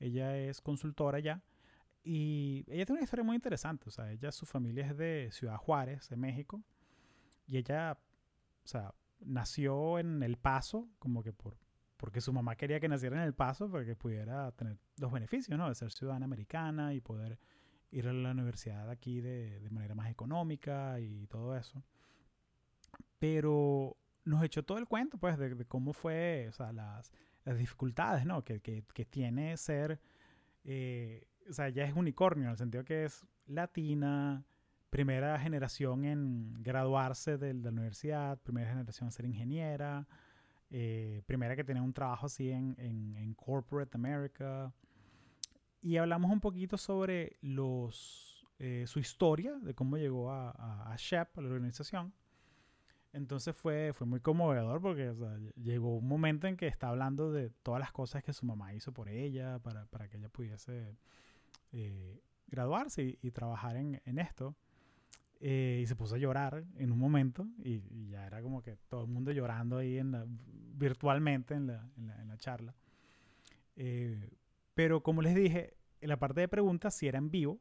Ella 0.00 0.36
es 0.36 0.60
consultora 0.60 1.20
ya. 1.20 1.42
Y 2.02 2.64
ella 2.66 2.84
tiene 2.84 2.98
una 2.98 3.04
historia 3.04 3.24
muy 3.24 3.36
interesante. 3.36 3.88
O 3.88 3.92
sea, 3.92 4.10
ella, 4.10 4.32
su 4.32 4.46
familia 4.46 4.86
es 4.86 4.96
de 4.96 5.28
Ciudad 5.30 5.56
Juárez, 5.56 6.08
de 6.08 6.16
México. 6.16 6.62
Y 7.46 7.58
ella, 7.58 7.98
o 8.64 8.66
sea, 8.66 8.94
nació 9.20 9.98
en 10.00 10.22
El 10.22 10.36
Paso, 10.36 10.88
como 10.98 11.22
que 11.22 11.32
por, 11.32 11.56
porque 12.02 12.20
su 12.20 12.32
mamá 12.32 12.56
quería 12.56 12.80
que 12.80 12.88
naciera 12.88 13.16
en 13.16 13.22
El 13.22 13.32
Paso 13.32 13.70
para 13.70 13.84
que 13.84 13.94
pudiera 13.94 14.50
tener 14.50 14.76
los 14.98 15.12
beneficios, 15.12 15.56
¿no? 15.56 15.68
De 15.68 15.76
ser 15.76 15.92
ciudadana 15.92 16.24
americana 16.24 16.92
y 16.94 17.00
poder 17.00 17.38
ir 17.92 18.08
a 18.08 18.12
la 18.12 18.32
universidad 18.32 18.90
aquí 18.90 19.20
de, 19.20 19.60
de 19.60 19.70
manera 19.70 19.94
más 19.94 20.10
económica 20.10 20.98
y 20.98 21.28
todo 21.28 21.56
eso. 21.56 21.80
Pero 23.20 23.96
nos 24.24 24.42
echó 24.42 24.64
todo 24.64 24.78
el 24.78 24.88
cuento, 24.88 25.16
pues, 25.16 25.38
de, 25.38 25.64
cómo 25.66 25.92
fue, 25.92 26.48
o 26.48 26.52
sea, 26.52 26.72
las, 26.72 27.12
las 27.44 27.56
dificultades, 27.56 28.26
¿no? 28.26 28.42
Que, 28.42 28.58
que, 28.58 28.82
que 28.92 29.04
tiene 29.04 29.56
ser, 29.56 30.00
eh, 30.64 31.28
o 31.48 31.52
sea, 31.52 31.68
ya 31.68 31.84
es 31.84 31.94
unicornio, 31.94 32.46
en 32.46 32.50
el 32.50 32.56
sentido 32.56 32.82
que 32.84 33.04
es 33.04 33.24
latina, 33.46 34.44
primera 34.90 35.38
generación 35.38 36.04
en 36.04 36.64
graduarse 36.64 37.38
de, 37.38 37.54
la 37.54 37.70
universidad, 37.70 38.40
primera 38.40 38.70
generación 38.70 39.06
en 39.06 39.12
ser 39.12 39.24
ingeniera, 39.24 40.08
eh, 40.74 41.20
primera 41.26 41.54
que 41.54 41.64
tenía 41.64 41.82
un 41.82 41.92
trabajo 41.92 42.26
así 42.26 42.50
en, 42.50 42.74
en, 42.78 43.34
Corporate 43.34 43.94
America. 43.94 44.72
Y 45.82 45.98
hablamos 45.98 46.30
un 46.30 46.40
poquito 46.40 46.78
sobre 46.78 47.36
los, 47.42 48.46
eh, 48.58 48.84
su 48.86 48.98
historia, 48.98 49.52
de 49.58 49.74
cómo 49.74 49.98
llegó 49.98 50.30
a, 50.30 50.50
a, 50.90 50.96
SHEP, 50.96 51.36
a 51.36 51.42
la 51.42 51.48
organización. 51.48 52.14
Entonces 53.12 53.54
fue, 53.54 53.92
fue 53.92 54.06
muy 54.06 54.20
conmovedor 54.20 54.80
porque 54.80 55.12
llegó 55.56 55.98
un 55.98 56.08
momento 56.08 56.46
en 56.46 56.56
que 56.56 56.68
está 56.68 56.88
hablando 56.88 57.30
de 57.30 57.50
todas 57.50 57.78
las 57.78 57.92
cosas 57.92 58.24
que 58.24 58.32
su 58.32 58.46
mamá 58.46 58.72
hizo 58.72 58.92
por 58.92 59.10
ella, 59.10 59.58
para, 59.58 59.84
para 59.86 60.08
que 60.08 60.16
ella 60.16 60.30
pudiese 60.30 60.96
eh, 61.72 62.22
graduarse 62.46 63.18
y, 63.20 63.30
trabajar 63.30 63.76
en, 63.76 64.00
en 64.06 64.18
esto. 64.18 64.56
Y 65.38 65.84
se 65.86 65.96
puso 65.96 66.14
a 66.14 66.18
llorar 66.18 66.64
en 66.76 66.92
un 66.92 66.98
momento 67.00 67.48
y, 67.58 68.08
ya 68.08 68.26
era 68.26 68.40
como 68.40 68.62
que 68.62 68.76
todo 68.88 69.02
el 69.02 69.08
mundo 69.08 69.32
llorando 69.32 69.78
ahí 69.78 69.98
en 69.98 70.12
la, 70.12 70.24
virtualmente 70.82 71.54
en 71.54 71.68
la, 71.68 71.88
en 71.96 72.28
la, 72.28 72.36
charla. 72.38 72.74
Eh, 73.76 74.30
pero 74.74 75.02
como 75.02 75.22
les 75.22 75.34
dije, 75.34 75.76
en 76.00 76.08
la 76.08 76.18
parte 76.18 76.40
de 76.40 76.48
preguntas 76.48 76.94
sí 76.94 77.06
era 77.06 77.18
en 77.18 77.30
vivo. 77.30 77.60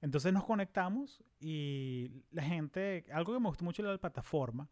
Entonces 0.00 0.32
nos 0.32 0.44
conectamos 0.44 1.24
y 1.40 2.22
la 2.30 2.42
gente, 2.42 3.04
algo 3.12 3.32
que 3.32 3.40
me 3.40 3.48
gustó 3.48 3.64
mucho 3.64 3.82
de 3.82 3.90
la 3.90 3.98
plataforma 3.98 4.68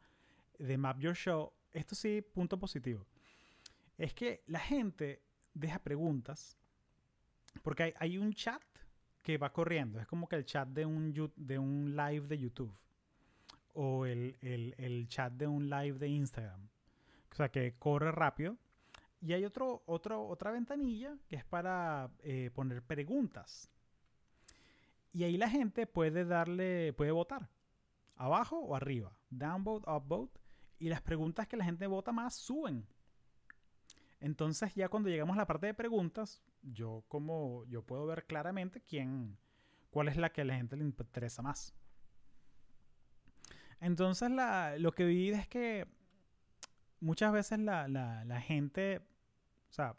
de 0.59 0.79
Map 0.79 1.01
Your 1.01 1.17
Show, 1.17 1.53
esto 1.73 1.95
sí, 1.97 2.23
punto 2.23 2.59
positivo, 2.59 3.05
es 3.99 4.15
que 4.15 4.45
la 4.47 4.61
gente 4.61 5.23
deja 5.53 5.81
preguntas 5.81 6.57
porque 7.63 7.85
hay, 7.85 7.95
hay 7.99 8.19
un 8.19 8.33
chat 8.33 8.63
que 9.23 9.39
va 9.39 9.53
corriendo. 9.53 9.99
Es 9.99 10.07
como 10.07 10.29
que 10.29 10.37
el 10.37 10.45
chat 10.45 10.69
de 10.69 10.87
un, 10.87 11.13
de 11.35 11.59
un 11.59 11.97
live 11.97 12.29
de 12.29 12.39
YouTube 12.39 12.77
o 13.73 14.07
el, 14.07 14.37
el, 14.41 14.75
el, 14.79 15.09
chat 15.09 15.33
de 15.33 15.47
un 15.49 15.69
live 15.69 15.99
de 15.99 16.09
Instagram. 16.09 16.69
O 17.35 17.37
sea, 17.37 17.51
que 17.51 17.75
corre 17.81 18.13
rápido. 18.13 18.57
Y 19.21 19.33
hay 19.33 19.45
otro, 19.45 19.83
otro, 19.87 20.25
otra 20.25 20.53
ventanilla 20.53 21.19
que 21.29 21.35
es 21.35 21.45
para 21.45 22.09
eh, 22.23 22.53
poner 22.55 22.81
preguntas. 22.81 23.69
Y 25.13 25.25
ahí 25.25 25.37
la 25.37 25.51
gente 25.51 25.89
puede 25.89 26.25
darle, 26.25 26.93
puede 26.93 27.11
votar. 27.11 27.51
Abajo 28.15 28.61
o 28.61 28.77
arriba. 28.77 29.19
Down 29.31 29.65
vote, 29.65 29.91
up 29.91 30.05
vote. 30.07 30.39
Y 30.79 30.89
las 30.89 31.03
preguntas 31.03 31.49
que 31.49 31.57
la 31.57 31.65
gente 31.65 31.89
vota 31.89 32.13
más 32.13 32.37
suben. 32.37 32.87
Entonces 34.21 34.73
ya 34.77 34.89
cuando 34.89 35.09
llegamos 35.09 35.35
a 35.35 35.41
la 35.41 35.47
parte 35.49 35.67
de 35.67 35.75
preguntas, 35.75 36.41
yo 36.63 37.05
como 37.09 37.65
yo 37.65 37.83
puedo 37.83 38.07
ver 38.07 38.27
claramente 38.27 38.81
quién, 38.81 39.37
cuál 39.91 40.07
es 40.07 40.17
la 40.17 40.31
que 40.31 40.43
a 40.43 40.45
la 40.45 40.55
gente 40.55 40.77
le 40.77 40.85
interesa 40.85 41.43
más. 41.43 41.75
Entonces 43.81 44.31
lo 44.79 44.93
que 44.93 45.05
vi 45.05 45.31
es 45.31 45.49
que 45.49 45.89
muchas 47.05 47.33
veces 47.33 47.59
la, 47.59 48.41
gente, 48.41 48.99
o 49.69 49.73
sea, 49.73 49.95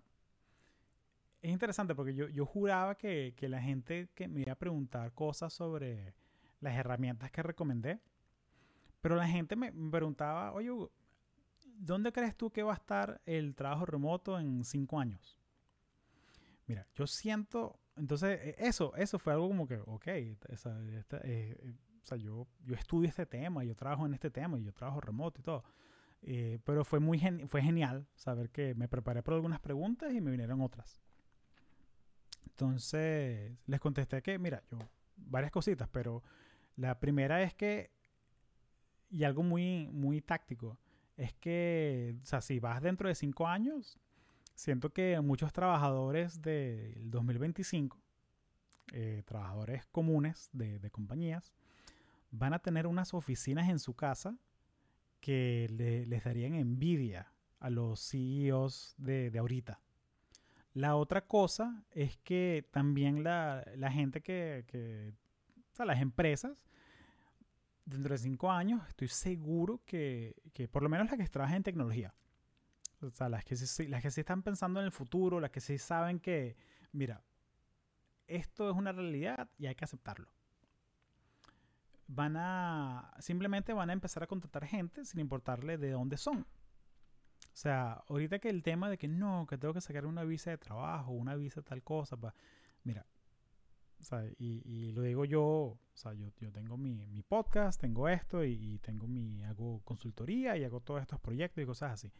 es 1.41 1.51
interesante 1.51 1.93
porque 1.93 2.15
yo, 2.15 2.27
yo 2.29 2.45
juraba 2.45 2.95
que, 2.95 3.33
que, 3.37 3.47
la 3.47 3.61
gente 3.61 4.09
que 4.15 4.27
me 4.27 4.41
iba 4.41 4.53
a 4.53 4.57
preguntar 4.57 5.13
cosas 5.13 5.53
sobre 5.53 6.15
las 6.59 6.73
herramientas 6.73 7.31
que 7.31 7.43
recomendé, 7.43 8.01
pero 9.01 9.15
la 9.15 9.27
gente 9.27 9.55
me 9.55 9.71
preguntaba, 9.71 10.51
oye, 10.53 10.71
¿dónde 11.63 12.11
crees 12.11 12.35
tú 12.35 12.51
que 12.51 12.63
va 12.63 12.73
a 12.73 12.77
estar 12.77 13.21
el 13.27 13.53
trabajo 13.53 13.85
remoto 13.85 14.39
en 14.39 14.63
cinco 14.63 14.99
años? 14.99 15.37
Mira, 16.65 16.87
yo 16.95 17.05
siento, 17.05 17.79
entonces 17.95 18.39
e, 18.41 18.55
eso, 18.57 18.95
eso 18.95 19.19
fue 19.19 19.33
algo 19.33 19.47
como 19.47 19.67
que, 19.67 19.77
ok, 19.85 20.07
esa, 20.49 20.75
eh, 20.81 21.03
eh, 21.23 21.75
o 22.01 22.05
sea, 22.05 22.17
yo, 22.17 22.47
yo 22.63 22.73
estudio 22.73 23.07
este 23.07 23.27
tema, 23.27 23.63
yo 23.63 23.75
trabajo 23.75 24.07
en 24.07 24.15
este 24.15 24.31
tema 24.31 24.57
yo 24.57 24.73
trabajo 24.73 25.01
remoto 25.01 25.39
y 25.39 25.43
todo. 25.43 25.63
Eh, 26.27 26.57
pero 26.63 26.83
fue 26.83 26.99
muy 26.99 27.19
fue 27.47 27.61
genial 27.61 28.07
saber 28.15 28.49
que 28.49 28.73
me 28.73 28.87
preparé 28.87 29.21
por 29.21 29.35
algunas 29.35 29.59
preguntas 29.59 30.11
y 30.11 30.21
me 30.21 30.31
vinieron 30.31 30.59
otras. 30.61 30.99
Entonces 32.47 33.55
les 33.67 33.79
contesté 33.79 34.23
que, 34.23 34.39
mira, 34.39 34.63
yo 34.71 34.79
varias 35.17 35.51
cositas, 35.51 35.87
pero 35.87 36.23
la 36.77 36.99
primera 36.99 37.43
es 37.43 37.53
que, 37.53 37.91
y 39.09 39.23
algo 39.23 39.43
muy, 39.43 39.87
muy 39.91 40.21
táctico, 40.21 40.79
es 41.15 41.33
que, 41.33 42.17
o 42.23 42.25
sea, 42.25 42.41
si 42.41 42.59
vas 42.59 42.81
dentro 42.81 43.07
de 43.07 43.15
cinco 43.15 43.47
años, 43.47 43.99
siento 44.55 44.91
que 44.91 45.19
muchos 45.21 45.53
trabajadores 45.53 46.41
del 46.41 47.11
2025, 47.11 48.01
eh, 48.93 49.21
trabajadores 49.25 49.85
comunes 49.87 50.49
de, 50.53 50.89
compañías, 50.91 51.53
van 52.31 52.53
a 52.53 52.59
tener 52.59 52.87
unas 52.87 53.13
oficinas 53.13 53.69
en 53.69 53.79
su 53.79 53.93
casa 53.93 54.37
que 55.25 56.05
les 56.07 56.23
darían 56.23 56.53
envidia 56.53 57.33
a 57.59 57.71
los 57.71 58.11
CEOs 58.11 58.93
de, 58.99 59.33
ahorita. 59.35 59.79
La 60.73 60.95
otra 60.95 61.25
cosa 61.25 61.83
es 61.89 62.17
que 62.17 62.67
también 62.69 63.23
la, 63.23 63.65
gente 63.91 64.21
que, 64.21 64.65
que, 64.67 65.15
o 65.71 65.75
sea, 65.75 65.87
las 65.87 65.99
empresas, 65.99 66.55
dentro 67.85 68.13
de 68.13 68.19
cinco 68.19 68.51
años, 68.51 68.87
estoy 68.87 69.07
seguro 69.07 69.81
que, 69.83 70.35
que 70.53 70.67
por 70.67 70.83
lo 70.83 70.89
menos 70.89 71.09
las 71.09 71.17
que 71.17 71.27
trabajan 71.27 71.57
en 71.57 71.63
tecnología, 71.63 72.13
o 73.01 73.09
sea, 73.09 73.27
las 73.27 73.43
que, 73.43 73.55
sí, 73.55 73.87
las 73.87 74.03
que 74.03 74.11
sí 74.11 74.19
están 74.19 74.43
pensando 74.43 74.79
en 74.79 74.85
el 74.85 74.91
futuro, 74.91 75.39
las 75.39 75.49
que 75.49 75.59
sí 75.59 75.79
saben 75.79 76.19
que, 76.19 76.55
mira, 76.91 77.23
esto 78.27 78.69
es 78.69 78.75
una 78.75 78.91
realidad 78.91 79.49
y 79.57 79.65
hay 79.65 79.73
que 79.73 79.85
aceptarlo. 79.85 80.34
Van 82.07 82.37
a, 82.37 83.13
simplemente 83.19 83.73
van 83.73 83.89
a 83.89 83.93
empezar 83.93 84.23
a 84.23 84.27
contratar 84.27 84.65
gente 84.65 85.05
sin 85.05 85.19
importarle 85.19 85.77
de 85.77 85.91
dónde 85.91 86.17
son. 86.17 86.41
O 86.41 87.57
sea, 87.57 88.03
ahorita 88.09 88.39
que 88.39 88.49
el 88.49 88.63
tema 88.63 88.89
de 88.89 88.97
que 88.97 89.07
no, 89.07 89.47
que 89.47 89.57
tengo 89.57 89.73
que 89.73 89.81
sacar 89.81 90.05
una 90.05 90.23
visa 90.23 90.51
de 90.51 90.57
trabajo, 90.57 91.11
una 91.11 91.35
visa 91.35 91.61
tal 91.61 91.81
cosa, 91.83 92.17
pa, 92.17 92.33
mira, 92.83 93.05
o 93.99 94.03
sea, 94.03 94.25
y, 94.37 94.61
y, 94.65 94.91
lo 94.91 95.01
digo 95.01 95.25
yo, 95.25 95.41
o 95.41 95.79
sea, 95.93 96.13
yo, 96.13 96.27
yo 96.39 96.51
tengo 96.51 96.77
mi, 96.77 97.07
mi, 97.07 97.21
podcast, 97.23 97.79
tengo 97.79 98.09
esto 98.09 98.43
y, 98.43 98.51
y, 98.51 98.79
tengo 98.79 99.07
mi, 99.07 99.43
hago 99.45 99.81
consultoría 99.83 100.57
y 100.57 100.65
hago 100.65 100.81
todos 100.81 101.01
estos 101.01 101.19
proyectos 101.19 101.63
y 101.63 101.65
cosas 101.65 101.93
así 101.93 102.11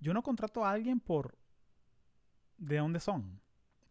yo 0.00 0.14
no 0.14 0.22
contrato 0.22 0.64
a 0.64 0.70
alguien 0.70 0.98
por 0.98 1.38
de 2.56 2.78
dónde 2.78 3.00
son. 3.00 3.40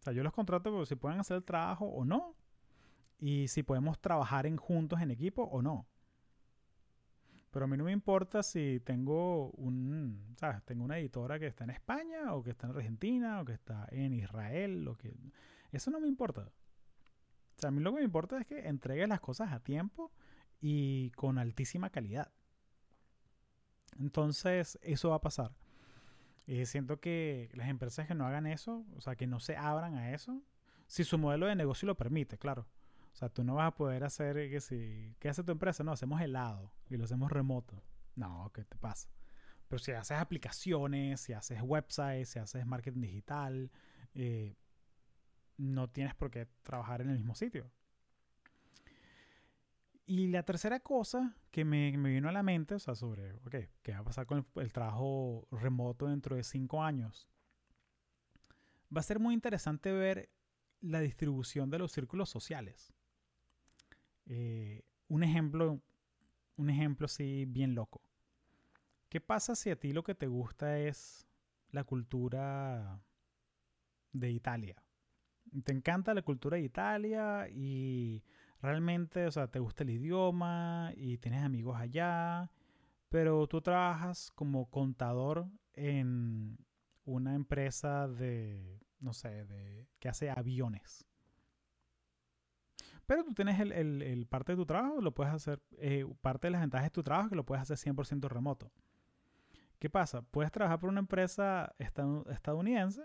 O 0.00 0.02
sea, 0.02 0.12
yo 0.12 0.22
los 0.22 0.32
contrato 0.32 0.70
por 0.70 0.86
si 0.86 0.96
pueden 0.96 1.20
hacer 1.20 1.38
el 1.38 1.44
trabajo 1.44 1.86
o 1.86 2.04
no. 2.04 2.34
Y 3.20 3.48
si 3.48 3.62
podemos 3.62 4.00
trabajar 4.00 4.46
en 4.46 4.56
juntos 4.56 5.00
en 5.00 5.10
equipo 5.10 5.42
o 5.44 5.62
no. 5.62 5.86
Pero 7.50 7.64
a 7.64 7.68
mí 7.68 7.76
no 7.76 7.84
me 7.84 7.92
importa 7.92 8.42
si 8.42 8.80
tengo 8.80 9.50
un, 9.52 10.34
¿sabes? 10.36 10.64
Tengo 10.64 10.84
una 10.84 10.98
editora 10.98 11.38
que 11.38 11.46
está 11.46 11.64
en 11.64 11.70
España 11.70 12.34
o 12.34 12.42
que 12.42 12.50
está 12.50 12.68
en 12.68 12.76
Argentina 12.76 13.40
o 13.40 13.44
que 13.44 13.52
está 13.52 13.86
en 13.90 14.14
Israel 14.14 14.88
que 14.98 15.16
eso 15.72 15.90
no 15.90 16.00
me 16.00 16.08
importa. 16.08 16.42
O 16.42 17.60
sea, 17.60 17.68
a 17.68 17.70
mí 17.72 17.80
lo 17.82 17.92
que 17.92 17.98
me 17.98 18.04
importa 18.04 18.40
es 18.40 18.46
que 18.46 18.68
entregues 18.68 19.08
las 19.08 19.20
cosas 19.20 19.52
a 19.52 19.60
tiempo 19.60 20.12
y 20.60 21.10
con 21.10 21.38
altísima 21.38 21.90
calidad. 21.90 22.32
Entonces, 23.98 24.78
eso 24.82 25.10
va 25.10 25.16
a 25.16 25.20
pasar. 25.20 25.52
Y 26.46 26.64
siento 26.66 27.00
que 27.00 27.50
las 27.54 27.68
empresas 27.68 28.06
que 28.06 28.14
no 28.14 28.26
hagan 28.26 28.46
eso, 28.46 28.84
o 28.96 29.00
sea, 29.00 29.16
que 29.16 29.26
no 29.26 29.40
se 29.40 29.56
abran 29.56 29.96
a 29.96 30.12
eso, 30.12 30.42
si 30.86 31.04
su 31.04 31.18
modelo 31.18 31.46
de 31.46 31.54
negocio 31.54 31.86
lo 31.86 31.96
permite, 31.96 32.38
claro. 32.38 32.66
O 33.12 33.16
sea, 33.16 33.28
tú 33.28 33.44
no 33.44 33.56
vas 33.56 33.68
a 33.68 33.74
poder 33.74 34.04
hacer 34.04 34.50
que 34.50 34.60
si, 34.60 35.14
¿qué 35.18 35.28
hace 35.28 35.42
tu 35.42 35.52
empresa? 35.52 35.84
No, 35.84 35.92
hacemos 35.92 36.20
helado 36.20 36.72
y 36.88 36.96
lo 36.96 37.04
hacemos 37.04 37.30
remoto. 37.30 37.82
No, 38.14 38.50
¿qué 38.54 38.64
te 38.64 38.76
pasa? 38.76 39.10
Pero 39.68 39.78
si 39.78 39.92
haces 39.92 40.18
aplicaciones, 40.18 41.20
si 41.20 41.32
haces 41.32 41.60
websites, 41.62 42.30
si 42.30 42.38
haces 42.38 42.66
marketing 42.66 43.00
digital, 43.02 43.70
eh, 44.14 44.56
no 45.56 45.88
tienes 45.88 46.14
por 46.14 46.30
qué 46.30 46.48
trabajar 46.62 47.02
en 47.02 47.10
el 47.10 47.16
mismo 47.16 47.34
sitio. 47.34 47.70
Y 50.06 50.26
la 50.28 50.42
tercera 50.42 50.80
cosa 50.80 51.36
que 51.52 51.64
me, 51.64 51.96
me, 51.96 52.10
vino 52.10 52.28
a 52.28 52.32
la 52.32 52.42
mente, 52.42 52.74
o 52.74 52.78
sea, 52.80 52.96
sobre, 52.96 53.32
ok, 53.34 53.54
¿qué 53.82 53.92
va 53.92 53.98
a 53.98 54.04
pasar 54.04 54.26
con 54.26 54.38
el, 54.38 54.62
el, 54.62 54.72
trabajo 54.72 55.46
remoto 55.52 56.08
dentro 56.08 56.34
de 56.34 56.42
cinco 56.42 56.82
años? 56.82 57.28
Va 58.94 59.00
a 59.00 59.04
ser 59.04 59.20
muy 59.20 59.34
interesante 59.34 59.92
ver 59.92 60.30
la 60.80 60.98
distribución 61.00 61.70
de 61.70 61.78
los 61.78 61.92
círculos 61.92 62.28
sociales. 62.28 62.92
Eh, 64.32 64.84
un 65.08 65.24
ejemplo, 65.24 65.80
un 66.56 66.70
ejemplo 66.70 67.06
así 67.06 67.46
bien 67.46 67.74
loco. 67.74 68.00
¿Qué 69.08 69.20
pasa 69.20 69.56
si 69.56 69.70
a 69.70 69.76
ti 69.76 69.92
lo 69.92 70.04
que 70.04 70.14
te 70.14 70.28
gusta 70.28 70.78
es 70.78 71.26
la 71.72 71.82
cultura 71.82 73.02
de 74.12 74.30
Italia? 74.30 74.80
Te 75.64 75.72
encanta 75.72 76.14
la 76.14 76.22
cultura 76.22 76.58
de 76.58 76.62
Italia 76.62 77.48
y 77.48 78.22
realmente, 78.62 79.26
o 79.26 79.32
sea, 79.32 79.48
te 79.48 79.58
gusta 79.58 79.82
el 79.82 79.90
idioma 79.90 80.92
y 80.94 81.18
tienes 81.18 81.42
amigos 81.42 81.76
allá, 81.76 82.52
pero 83.08 83.48
tú 83.48 83.60
trabajas 83.60 84.30
como 84.36 84.70
contador 84.70 85.48
en 85.72 86.56
una 87.04 87.34
empresa 87.34 88.06
de, 88.06 88.78
no 89.00 89.12
sé, 89.12 89.44
de 89.44 89.88
que 89.98 90.08
hace 90.08 90.30
aviones. 90.30 91.09
Pero 93.10 93.24
tú 93.24 93.34
tienes 93.34 93.58
el, 93.58 94.24
parte 94.30 94.52
de 94.52 94.56
tu 94.56 94.64
trabajo, 94.64 95.00
lo 95.00 95.12
puedes 95.12 95.34
hacer, 95.34 95.60
eh, 95.78 96.06
parte 96.20 96.46
de 96.46 96.52
las 96.52 96.60
ventajas 96.60 96.86
de 96.86 96.90
tu 96.90 97.02
trabajo 97.02 97.28
que 97.28 97.34
lo 97.34 97.44
puedes 97.44 97.68
hacer 97.68 97.76
100% 97.76 98.28
remoto. 98.28 98.70
¿Qué 99.80 99.90
pasa? 99.90 100.22
Puedes 100.22 100.52
trabajar 100.52 100.78
por 100.78 100.90
una 100.90 101.00
empresa 101.00 101.74
estadounidense, 101.76 103.02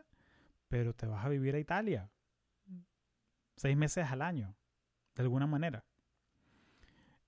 pero 0.67 0.93
te 0.93 1.07
vas 1.07 1.25
a 1.25 1.29
vivir 1.29 1.55
a 1.55 1.59
Italia. 1.59 2.11
Seis 3.55 3.75
meses 3.75 4.05
al 4.05 4.21
año, 4.21 4.55
de 5.15 5.23
alguna 5.23 5.47
manera. 5.47 5.83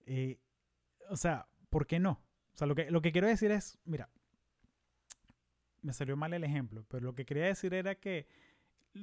Eh, 0.06 0.40
o 1.10 1.18
sea, 1.18 1.48
¿por 1.72 1.88
qué 1.88 2.00
no? 2.00 2.22
O 2.54 2.58
sea, 2.58 2.68
lo 2.68 2.76
que, 2.76 2.92
lo 2.92 3.02
que 3.02 3.12
quiero 3.12 3.26
decir 3.26 3.50
es, 3.50 3.80
mira, 3.86 4.08
me 5.82 5.94
salió 5.94 6.16
mal 6.16 6.32
el 6.32 6.44
ejemplo, 6.44 6.86
pero 6.88 7.06
lo 7.06 7.16
que 7.16 7.26
quería 7.26 7.46
decir 7.46 7.74
era 7.74 7.96
que 7.96 8.28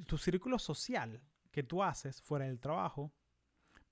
tu 0.07 0.17
círculo 0.17 0.61
social 0.61 1.21
que 1.51 1.65
tú 1.65 1.83
haces 1.83 2.23
fuera 2.23 2.45
del 2.45 2.61
trabajo 2.61 3.13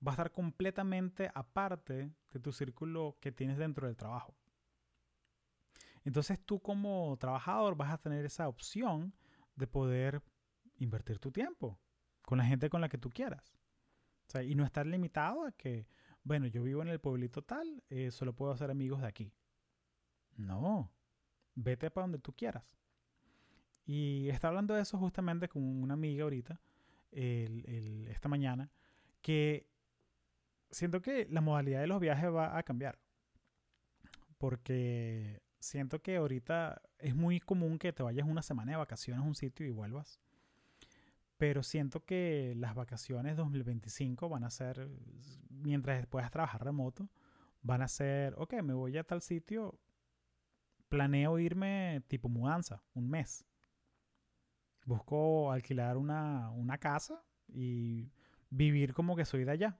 va 0.05 0.11
a 0.11 0.15
estar 0.15 0.31
completamente 0.31 1.29
aparte 1.33 2.11
de 2.31 2.39
tu 2.39 2.51
círculo 2.51 3.17
que 3.21 3.31
tienes 3.31 3.57
dentro 3.57 3.87
del 3.87 3.95
trabajo. 3.95 4.35
Entonces 6.03 6.39
tú 6.45 6.59
como 6.59 7.15
trabajador 7.17 7.75
vas 7.75 7.93
a 7.93 7.97
tener 7.97 8.25
esa 8.25 8.47
opción 8.47 9.13
de 9.55 9.67
poder 9.67 10.21
invertir 10.77 11.19
tu 11.19 11.31
tiempo 11.31 11.79
con 12.21 12.37
la 12.37 12.45
gente 12.45 12.69
con 12.69 12.81
la 12.81 12.89
que 12.89 12.97
tú 12.97 13.09
quieras. 13.09 13.55
y 14.43 14.55
no 14.55 14.65
estar 14.65 14.87
limitado 14.87 15.45
a 15.45 15.51
que, 15.51 15.85
bueno, 16.23 16.47
yo 16.47 16.63
vivo 16.63 16.81
en 16.81 16.87
el 16.87 16.99
pueblito 16.99 17.43
tal, 17.43 17.83
eh, 17.89 18.09
solo 18.09 18.33
puedo 18.33 18.51
hacer 18.51 18.71
amigos 18.71 19.01
de 19.01 19.07
aquí. 19.07 19.31
No, 20.35 20.91
vete 21.53 21.91
para 21.91 22.05
donde 22.05 22.19
tú 22.19 22.33
quieras. 22.33 22.75
Y 23.85 24.29
está 24.29 24.47
hablando 24.47 24.73
de 24.73 24.81
eso 24.81 24.97
justamente 24.97 25.47
con 25.49 25.61
una 25.61 25.93
amiga 25.93 26.23
ahorita, 26.23 26.59
esta 27.11 28.27
mañana, 28.27 28.71
que 29.21 29.69
siento 30.73 31.01
que 31.01 31.27
la 31.29 31.41
modalidad 31.41 31.81
de 31.81 31.87
los 31.87 31.99
viajes 31.99 32.33
va 32.33 32.57
a 32.57 32.63
cambiar. 32.63 32.99
Porque 34.37 35.41
siento 35.59 36.01
que 36.01 36.17
ahorita 36.17 36.81
es 36.99 37.15
muy 37.15 37.39
común 37.39 37.79
que 37.79 37.93
te 37.93 38.03
vayas 38.03 38.27
una 38.27 38.41
semana 38.41 38.73
de 38.73 38.77
vacaciones 38.77 39.23
a 39.23 39.27
un 39.27 39.35
sitio 39.35 39.65
y 39.65 39.71
vuelvas. 39.71 40.19
Pero 41.37 41.63
siento 41.63 42.05
que 42.05 42.53
las 42.57 42.75
vacaciones 42.75 43.37
2025 43.37 44.29
van 44.29 44.43
a 44.43 44.49
ser, 44.49 44.89
mientras 45.49 46.05
puedas 46.07 46.31
trabajar 46.31 46.63
remoto, 46.63 47.09
van 47.61 47.81
a 47.81 47.87
ser, 47.87 48.33
ok, 48.37 48.61
me 48.61 48.73
voy 48.73 48.97
a 48.97 49.03
tal 49.03 49.21
sitio, 49.21 49.79
planeo 50.89 51.39
irme 51.39 52.03
tipo 52.07 52.29
mudanza, 52.29 52.83
un 52.93 53.09
mes. 53.09 53.45
Busco 54.85 55.51
alquilar 55.51 55.97
una, 55.97 56.49
una 56.51 56.77
casa 56.77 57.23
y 57.47 58.11
vivir 58.49 58.93
como 58.93 59.15
que 59.15 59.25
soy 59.25 59.45
de 59.45 59.51
allá. 59.51 59.79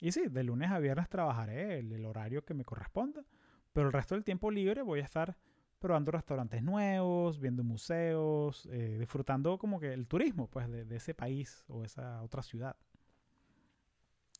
Y 0.00 0.12
sí, 0.12 0.28
de 0.28 0.44
lunes 0.44 0.70
a 0.70 0.78
viernes 0.78 1.08
trabajaré 1.08 1.78
el, 1.78 2.04
horario 2.04 2.44
que 2.44 2.54
me 2.54 2.64
corresponda, 2.64 3.24
pero 3.72 3.86
el 3.86 3.92
resto 3.92 4.14
del 4.14 4.24
tiempo 4.24 4.50
libre 4.50 4.82
voy 4.82 5.00
a 5.00 5.04
estar 5.04 5.36
probando 5.78 6.10
restaurantes 6.10 6.62
nuevos, 6.62 7.40
viendo 7.40 7.64
museos, 7.64 8.66
eh, 8.70 8.96
disfrutando 8.98 9.58
como 9.58 9.80
que 9.80 9.92
el 9.92 10.06
turismo 10.06 10.48
pues, 10.48 10.68
de, 10.70 10.96
ese 10.96 11.14
país 11.14 11.64
o 11.68 11.84
esa 11.84 12.22
otra 12.22 12.42
ciudad. 12.42 12.76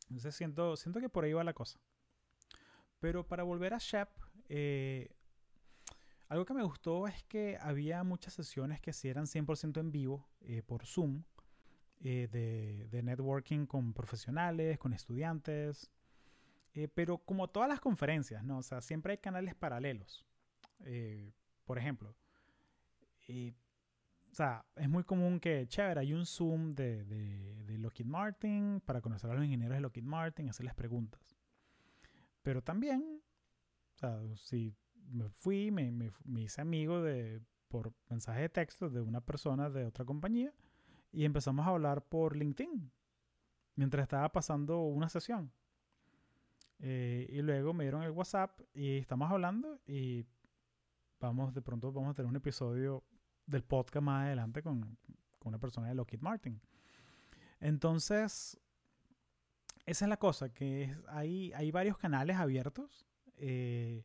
Entonces 0.09 0.35
siento, 0.35 0.75
siento 0.75 0.99
que 0.99 1.09
por 1.09 1.23
ahí 1.23 1.33
va 1.33 1.43
la 1.43 1.53
cosa. 1.53 1.79
Pero 2.99 3.27
para 3.27 3.43
volver 3.43 3.73
a 3.73 3.77
Shep, 3.79 4.09
eh, 4.49 5.09
algo 6.29 6.45
que 6.45 6.53
me 6.53 6.63
gustó 6.63 7.07
es 7.07 7.23
que 7.23 7.57
había 7.61 8.03
muchas 8.03 8.33
sesiones 8.33 8.79
que 8.81 8.93
sí 8.93 9.07
eran 9.07 9.25
100% 9.25 9.79
en 9.79 9.91
vivo 9.91 10.27
eh, 10.41 10.61
por 10.61 10.85
Zoom 10.85 11.23
eh, 12.01 12.27
de, 12.91 13.03
networking 13.03 13.65
con 13.65 13.93
profesionales, 13.93 14.77
con 14.77 14.93
estudiantes, 14.93 15.89
eh, 16.73 16.87
pero 16.93 17.17
como 17.17 17.47
todas 17.47 17.67
las 17.67 17.79
conferencias, 17.79 18.43
¿no? 18.43 18.59
O 18.59 18.63
sea, 18.63 18.81
siempre 18.81 19.13
hay 19.13 19.17
canales 19.17 19.55
paralelos. 19.55 20.25
Eh, 20.81 21.33
por 21.65 21.77
ejemplo, 21.79 22.15
o 23.29 24.35
sea, 24.35 24.65
es 24.75 24.87
muy 24.87 25.03
común 25.03 25.39
que, 25.39 25.67
chévere, 25.67 26.01
hay 26.01 26.13
un 26.13 26.25
Zoom 26.25 26.75
de, 26.75 27.03
de, 27.03 27.77
Lockheed 27.77 28.05
Martin 28.05 28.81
para 28.85 29.01
conocer 29.01 29.29
a 29.29 29.33
los 29.33 29.43
ingenieros 29.43 29.75
de 29.75 29.81
Lockheed 29.81 30.03
Martin, 30.03 30.49
hacerles 30.49 30.75
preguntas. 30.75 31.35
Pero 32.41 32.61
también, 32.61 33.21
o 33.95 33.97
sea, 33.97 34.19
si 34.35 34.73
me 35.09 35.29
fui, 35.29 35.71
me, 35.71 35.91
me, 35.91 36.11
me 36.25 36.41
hice 36.41 36.61
amigo 36.61 37.01
de, 37.01 37.41
por 37.67 37.93
mensaje 38.09 38.41
de 38.41 38.49
texto 38.49 38.89
de 38.89 39.01
una 39.01 39.21
persona 39.21 39.69
de 39.69 39.85
otra 39.85 40.05
compañía, 40.05 40.53
y 41.11 41.25
empezamos 41.25 41.65
a 41.65 41.69
hablar 41.69 42.03
por 42.03 42.35
LinkedIn 42.35 42.91
mientras 43.75 44.03
estaba 44.03 44.29
pasando 44.31 44.81
una 44.81 45.07
sesión. 45.07 45.51
Eh, 46.79 47.27
y 47.29 47.41
luego 47.41 47.73
me 47.73 47.85
dieron 47.85 48.03
el 48.03 48.11
WhatsApp 48.11 48.59
y 48.73 48.97
estamos 48.97 49.31
hablando 49.31 49.79
y 49.87 50.25
vamos, 51.19 51.53
de 51.53 51.61
pronto 51.61 51.91
vamos 51.91 52.11
a 52.11 52.13
tener 52.13 52.29
un 52.29 52.35
episodio 52.35 53.03
del 53.45 53.63
podcast 53.63 54.03
más 54.03 54.25
adelante 54.25 54.61
con, 54.61 54.97
una 55.43 55.59
persona 55.59 55.87
de 55.87 55.95
Lockheed 55.95 56.19
Martin. 56.19 56.61
Entonces, 57.61 58.59
esa 59.85 60.05
es 60.05 60.09
la 60.09 60.17
cosa, 60.17 60.53
que 60.53 60.93
hay, 61.07 61.53
hay 61.53 61.71
varios 61.71 61.97
canales 61.97 62.35
abiertos 62.35 63.07
eh, 63.37 64.03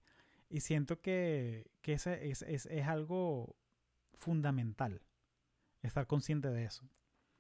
y 0.49 0.61
siento 0.61 1.01
que, 1.01 1.69
que 1.81 1.95
ese 1.95 2.31
es, 2.31 2.43
es, 2.43 2.67
es 2.67 2.87
algo 2.87 3.57
fundamental 4.15 5.03
estar 5.83 6.07
consciente 6.07 6.49
de 6.49 6.65
eso. 6.65 6.85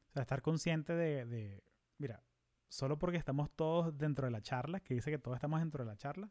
O 0.08 0.12
sea, 0.12 0.22
estar 0.22 0.42
consciente 0.42 0.94
de, 0.94 1.62
mira, 1.98 2.22
solo 2.68 2.98
porque 2.98 3.16
estamos 3.16 3.50
todos 3.50 3.96
dentro 3.96 4.26
de 4.26 4.30
la 4.30 4.42
charla, 4.42 4.80
que 4.80 4.94
dice 4.94 5.10
que 5.10 5.18
todos 5.18 5.36
estamos 5.36 5.60
dentro 5.60 5.84
de 5.84 5.90
la 5.90 5.96
charla, 5.96 6.30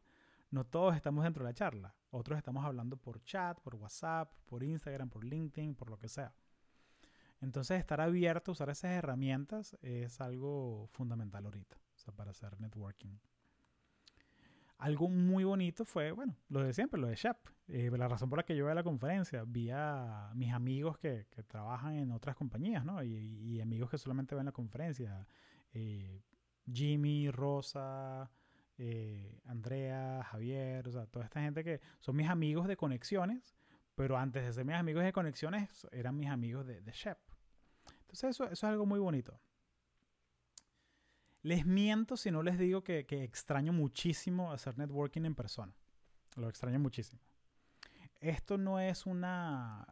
no 0.51 0.65
todos 0.65 0.95
estamos 0.95 1.23
dentro 1.23 1.43
de 1.43 1.49
la 1.49 1.53
charla. 1.53 1.95
Otros 2.09 2.37
estamos 2.37 2.65
hablando 2.65 2.97
por 2.97 3.23
chat, 3.23 3.59
por 3.61 3.75
WhatsApp, 3.75 4.31
por 4.45 4.63
Instagram, 4.63 5.09
por 5.09 5.23
LinkedIn, 5.23 5.75
por 5.75 5.89
lo 5.89 5.97
que 5.97 6.09
sea. 6.09 6.35
Entonces, 7.39 7.79
estar 7.79 8.01
abierto 8.01 8.51
a 8.51 8.53
usar 8.53 8.69
esas 8.69 8.91
herramientas 8.91 9.75
es 9.81 10.21
algo 10.21 10.87
fundamental 10.91 11.45
ahorita, 11.45 11.77
o 11.95 11.97
sea, 11.97 12.13
para 12.13 12.31
hacer 12.31 12.59
networking. 12.59 13.17
Algo 14.81 15.09
muy 15.09 15.43
bonito 15.43 15.85
fue, 15.85 16.11
bueno, 16.11 16.35
lo 16.49 16.63
de 16.63 16.73
siempre, 16.73 16.99
lo 16.99 17.05
de 17.05 17.15
Shep. 17.15 17.37
Eh, 17.67 17.91
la 17.95 18.07
razón 18.07 18.31
por 18.31 18.39
la 18.39 18.43
que 18.43 18.55
yo 18.55 18.63
voy 18.63 18.71
a 18.71 18.75
la 18.75 18.81
conferencia, 18.81 19.43
vi 19.45 19.69
a 19.69 20.31
mis 20.33 20.51
amigos 20.51 20.97
que, 20.97 21.27
trabajan 21.47 21.97
en 21.97 22.11
otras 22.11 22.35
compañías, 22.35 22.83
¿no? 22.83 23.03
Y, 23.03 23.61
amigos 23.61 23.91
que 23.91 23.99
solamente 23.99 24.33
ven 24.33 24.45
la 24.45 24.51
conferencia. 24.51 25.27
Eh, 25.71 26.23
Jimmy, 26.65 27.29
Rosa, 27.29 28.31
eh, 28.79 29.39
Andrea, 29.45 30.23
Javier, 30.23 30.87
o 30.87 30.91
sea, 30.91 31.05
toda 31.05 31.25
esta 31.25 31.41
gente 31.41 31.63
que 31.63 31.79
son 31.99 32.15
mis 32.15 32.27
amigos 32.27 32.67
de 32.67 32.75
conexiones, 32.75 33.55
pero 33.93 34.17
antes 34.17 34.43
de 34.43 34.51
ser 34.51 34.65
mis 34.65 34.77
amigos 34.77 35.03
de 35.03 35.13
conexiones 35.13 35.87
eran 35.91 36.17
mis 36.17 36.29
amigos 36.29 36.65
de, 36.65 36.81
de 36.81 36.91
Shep. 36.91 37.19
Entonces 37.99 38.31
eso 38.31 38.49
es 38.49 38.63
algo 38.63 38.87
muy 38.87 38.99
bonito. 38.99 39.39
Les 41.43 41.65
miento 41.65 42.17
si 42.17 42.29
no 42.31 42.43
les 42.43 42.57
digo 42.57 42.83
que, 42.83 43.05
que 43.05 43.23
extraño 43.23 43.73
muchísimo 43.73 44.51
hacer 44.51 44.77
networking 44.77 45.25
en 45.25 45.35
persona. 45.35 45.73
Lo 46.35 46.47
extraño 46.49 46.79
muchísimo. 46.79 47.21
Esto 48.19 48.57
no 48.57 48.79
es 48.79 49.05
una... 49.05 49.85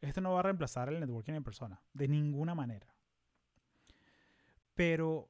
Esto 0.00 0.20
no 0.20 0.32
va 0.32 0.40
a 0.40 0.44
reemplazar 0.44 0.88
el 0.88 0.98
networking 1.00 1.34
en 1.34 1.44
persona, 1.44 1.80
de 1.92 2.08
ninguna 2.08 2.54
manera. 2.54 2.92
Pero 4.74 5.28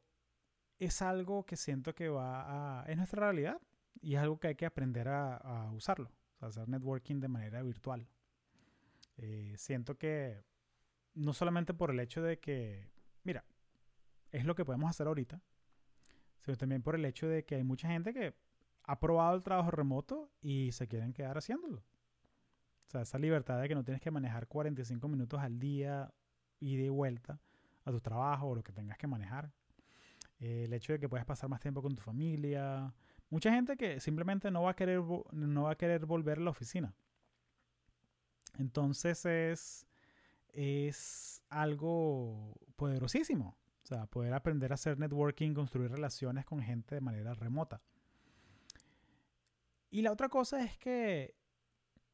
es 0.79 1.03
algo 1.03 1.45
que 1.45 1.57
siento 1.57 1.95
que 1.95 2.09
va 2.09 2.83
a... 2.83 2.85
es 2.87 2.97
nuestra 2.97 3.21
realidad 3.21 3.61
y 4.01 4.15
es 4.15 4.21
algo 4.21 4.39
que 4.39 4.49
hay 4.49 4.55
que 4.55 4.67
aprender 4.67 5.09
a, 5.09 5.37
a 5.37 5.73
usarlo. 5.73 6.11
O 6.37 6.39
sea, 6.39 6.49
hacer 6.49 6.69
networking 6.69 7.21
de 7.21 7.29
manera 7.29 7.63
virtual. 7.63 8.07
Eh, 9.17 9.55
siento 9.57 9.97
que 9.97 10.45
no 11.15 11.33
solamente 11.33 11.75
por 11.75 11.91
el 11.91 12.01
hecho 12.01 12.23
de 12.23 12.39
que, 12.39 12.91
mira, 13.25 13.45
es 14.33 14.45
lo 14.45 14.55
que 14.55 14.65
podemos 14.65 14.91
hacer 14.91 15.07
ahorita, 15.07 15.41
sino 16.41 16.57
también 16.57 16.83
por 16.83 16.95
el 16.95 17.05
hecho 17.05 17.29
de 17.29 17.45
que 17.45 17.55
hay 17.55 17.65
mucha 17.65 17.89
gente 17.89 18.13
que 18.13 18.35
ha 18.85 18.99
probado 18.99 19.37
el 19.37 19.43
trabajo 19.43 19.71
remoto 19.71 20.31
y 20.41 20.73
se 20.73 20.89
quieren 20.89 21.13
quedar 21.13 21.39
haciéndolo. 21.39 21.85
O 22.87 22.91
sea, 22.91 23.03
esa 23.03 23.19
libertad 23.19 23.61
de 23.61 23.69
que 23.69 23.75
no 23.75 23.85
tienes 23.85 24.03
que 24.03 24.11
manejar 24.11 24.49
45 24.49 25.07
minutos 25.09 25.41
al 25.41 25.59
día 25.59 26.13
y 26.59 26.77
de 26.77 26.91
vuelta 26.91 27.41
a 27.85 27.91
tu 27.91 28.01
trabajo 28.01 28.49
o 28.49 28.55
lo 28.55 28.63
que 28.63 28.73
tengas 28.73 28.99
que 28.99 29.07
manejar. 29.07 29.53
Eh, 30.41 30.65
el 30.65 30.73
hecho 30.73 30.93
de 30.93 30.99
que 30.99 31.09
puedas 31.09 31.25
pasar 31.25 31.49
más 31.49 31.61
tiempo 31.61 31.83
con 31.83 31.95
tu 31.95 32.03
familia. 32.03 32.93
Mucha 33.31 33.53
gente 33.53 33.77
que 33.77 34.01
simplemente 34.01 34.51
no 34.51 34.63
va 34.63 34.73
a 34.73 34.77
querer, 34.77 35.01
no 35.33 35.63
va 35.63 35.73
a 35.73 35.77
querer 35.77 36.05
volver 36.05 36.39
a 36.39 36.43
la 36.43 36.51
oficina. 36.51 36.95
Entonces 38.59 39.25
es, 39.25 39.87
es 40.53 41.43
algo 41.49 42.55
poderosísimo. 42.77 43.57
Sea, 43.93 44.07
poder 44.07 44.33
aprender 44.33 44.73
a 44.73 44.75
hacer 44.75 44.99
networking, 44.99 45.53
construir 45.53 45.91
relaciones 45.91 46.47
con 46.47 46.63
gente 46.63 46.95
de 46.95 47.01
manera 47.03 47.35
remota. 47.35 47.83
Y 49.91 50.01
la 50.01 50.13
otra 50.13 50.31
cosa 50.31 50.65
es 50.65 50.79
que, 50.79 51.35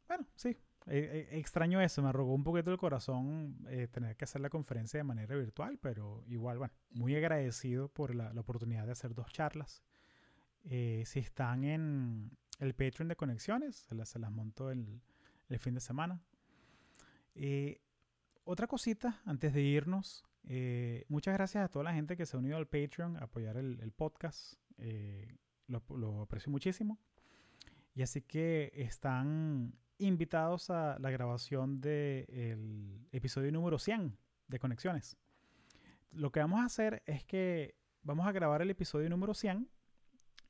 bueno, 0.08 0.26
sí, 0.34 0.56
e, 0.86 1.28
e, 1.30 1.38
extraño 1.38 1.80
eso, 1.80 2.02
me 2.02 2.08
arrogó 2.08 2.34
un 2.34 2.42
poquito 2.42 2.72
el 2.72 2.78
corazón 2.78 3.64
eh, 3.68 3.86
tener 3.86 4.16
que 4.16 4.24
hacer 4.24 4.40
la 4.40 4.50
conferencia 4.50 4.98
de 4.98 5.04
manera 5.04 5.36
virtual, 5.36 5.78
pero 5.78 6.24
igual, 6.26 6.58
bueno, 6.58 6.74
muy 6.90 7.14
agradecido 7.14 7.88
por 7.88 8.12
la, 8.12 8.32
la 8.32 8.40
oportunidad 8.40 8.84
de 8.84 8.92
hacer 8.92 9.14
dos 9.14 9.32
charlas. 9.32 9.84
Eh, 10.64 11.04
si 11.06 11.20
están 11.20 11.62
en 11.62 12.36
el 12.58 12.74
Patreon 12.74 13.08
de 13.08 13.14
Conexiones, 13.16 13.76
se 13.76 13.94
las, 13.94 14.08
se 14.08 14.18
las 14.18 14.32
monto 14.32 14.70
el, 14.72 15.00
el, 15.48 15.58
fin 15.60 15.74
de 15.74 15.80
semana. 15.80 16.20
Eh, 17.36 17.80
otra 18.42 18.66
cosita 18.66 19.20
antes 19.24 19.54
de 19.54 19.62
irnos, 19.62 20.27
eh, 20.50 21.04
muchas 21.08 21.34
gracias 21.34 21.62
a 21.62 21.68
toda 21.68 21.84
la 21.84 21.92
gente 21.92 22.16
que 22.16 22.24
se 22.24 22.34
ha 22.34 22.40
unido 22.40 22.56
al 22.56 22.66
Patreon 22.66 23.18
a 23.18 23.24
apoyar 23.24 23.58
el, 23.58 23.92
podcast. 23.92 24.54
Eh, 24.78 25.36
lo, 25.66 25.82
lo, 25.94 26.22
aprecio 26.22 26.50
muchísimo. 26.50 26.98
Y 27.94 28.00
así 28.00 28.22
que 28.22 28.72
están 28.74 29.74
invitados 29.98 30.70
a 30.70 30.98
la 31.00 31.10
grabación 31.10 31.82
del 31.82 33.06
episodio 33.12 33.52
número 33.52 33.78
100 33.78 34.16
de 34.46 34.58
Conexiones. 34.58 35.18
Lo 36.12 36.32
que 36.32 36.40
vamos 36.40 36.60
a 36.60 36.64
hacer 36.64 37.02
es 37.04 37.24
que 37.24 37.76
vamos 38.02 38.26
a 38.26 38.32
grabar 38.32 38.62
el 38.62 38.70
episodio 38.70 39.10
número 39.10 39.34
100 39.34 39.68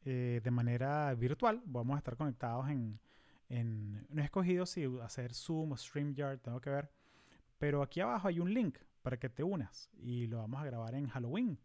eh, 0.04 0.40
de 0.44 0.50
manera 0.52 1.12
virtual. 1.14 1.60
Vamos 1.64 1.96
a 1.96 1.98
estar 1.98 2.16
conectados 2.16 2.68
en, 2.68 3.00
en... 3.48 4.06
No 4.10 4.22
he 4.22 4.24
escogido 4.24 4.64
si 4.64 4.84
hacer 5.02 5.34
Zoom 5.34 5.72
o 5.72 5.76
StreamYard, 5.76 6.38
tengo 6.38 6.60
que 6.60 6.70
ver. 6.70 6.88
Pero 7.58 7.82
aquí 7.82 7.98
abajo 7.98 8.28
hay 8.28 8.38
un 8.38 8.54
link 8.54 8.78
para 9.08 9.18
que 9.18 9.30
te 9.30 9.42
unas 9.42 9.88
y 9.94 10.26
lo 10.26 10.36
vamos 10.36 10.60
a 10.60 10.66
grabar 10.66 10.94
en 10.94 11.08
Halloween. 11.08 11.58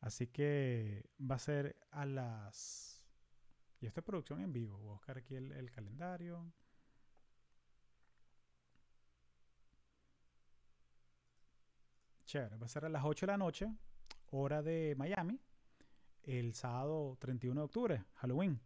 Así 0.00 0.26
que 0.26 1.08
va 1.20 1.36
a 1.36 1.38
ser 1.38 1.76
a 1.92 2.04
las... 2.04 3.06
Y 3.80 3.86
esta 3.86 4.00
es 4.00 4.04
producción 4.04 4.40
en 4.40 4.52
vivo. 4.52 4.76
Voy 4.78 4.88
a 4.88 4.92
buscar 4.94 5.16
aquí 5.16 5.36
el, 5.36 5.70
calendario. 5.70 6.44
Chévere, 12.24 12.56
va 12.56 12.66
a 12.66 12.68
ser 12.68 12.84
a 12.84 12.88
las 12.88 13.04
8 13.04 13.26
de 13.26 13.32
la 13.32 13.38
noche, 13.38 13.72
hora 14.32 14.60
de 14.60 14.96
Miami, 14.98 15.38
el 16.24 16.52
sábado 16.52 17.16
31 17.20 17.60
de 17.60 17.64
octubre, 17.64 18.04
Halloween. 18.14 18.60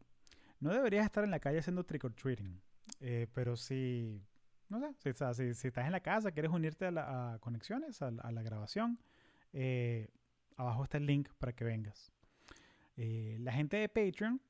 No 0.59 0.73
deberías 0.73 1.05
estar 1.05 1.23
en 1.23 1.33
la 1.33 1.39
calle 1.39 1.59
haciendo 1.59 1.85
trick 1.85 2.05
or 2.05 2.15
treating, 2.15 2.63
eh, 3.01 3.27
pero 3.35 3.59
si, 3.59 4.25
no 4.71 4.81
sé, 4.81 5.13
si, 5.55 5.69
estás 5.69 5.87
en 5.87 5.93
la 5.93 6.01
casa, 6.01 6.33
quieres 6.33 6.51
unirte 6.51 6.87
a, 6.87 6.91
la, 6.91 7.39
conexiones, 7.41 8.01
a, 8.03 8.09
a, 8.09 8.33
la 8.33 8.43
grabación, 8.43 8.99
eh, 9.53 10.09
abajo 10.57 10.85
está 10.85 10.99
el 10.99 11.07
link 11.07 11.29
para 11.39 11.53
que 11.53 11.65
vengas. 11.65 12.13
Eh, 12.97 13.37
la 13.41 13.53
gente 13.53 13.77
de 13.77 13.89
Patreon, 13.89 14.41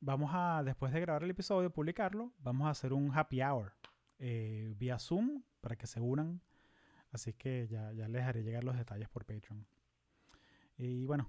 vamos 0.00 0.30
a, 0.34 0.62
después 0.64 0.92
de 0.92 1.00
grabar 1.00 1.22
el 1.22 1.30
episodio, 1.30 1.70
publicarlo, 1.70 2.32
vamos 2.38 2.66
a 2.66 2.70
hacer 2.70 2.92
un 2.92 3.16
happy 3.16 3.42
hour 3.42 3.72
eh, 4.18 4.74
vía 4.76 4.98
Zoom 4.98 5.42
para 5.60 5.76
que 5.76 5.86
se 5.86 6.00
unan 6.00 6.42
Así 7.12 7.32
que 7.32 7.66
ya, 7.66 7.92
ya 7.92 8.08
les 8.08 8.22
haré 8.22 8.42
llegar 8.42 8.64
los 8.64 8.76
detalles 8.76 9.08
por 9.08 9.24
Patreon. 9.24 9.66
Y 10.76 11.04
bueno, 11.06 11.28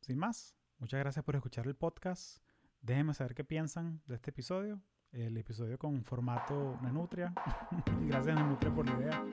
sin 0.00 0.16
más, 0.18 0.56
muchas 0.78 1.00
gracias 1.00 1.24
por 1.24 1.34
escuchar 1.36 1.66
el 1.66 1.74
podcast. 1.74 2.42
Déjenme 2.80 3.12
saber 3.14 3.34
qué 3.34 3.44
piensan 3.44 4.00
de 4.06 4.14
este 4.14 4.30
episodio. 4.30 4.80
El 5.12 5.36
episodio 5.36 5.76
con 5.76 6.04
formato 6.04 6.78
Nanutria. 6.82 7.34
gracias 8.06 8.36
Nanutria 8.36 8.72
por 8.72 8.86
la 8.88 8.96
idea. 8.96 9.24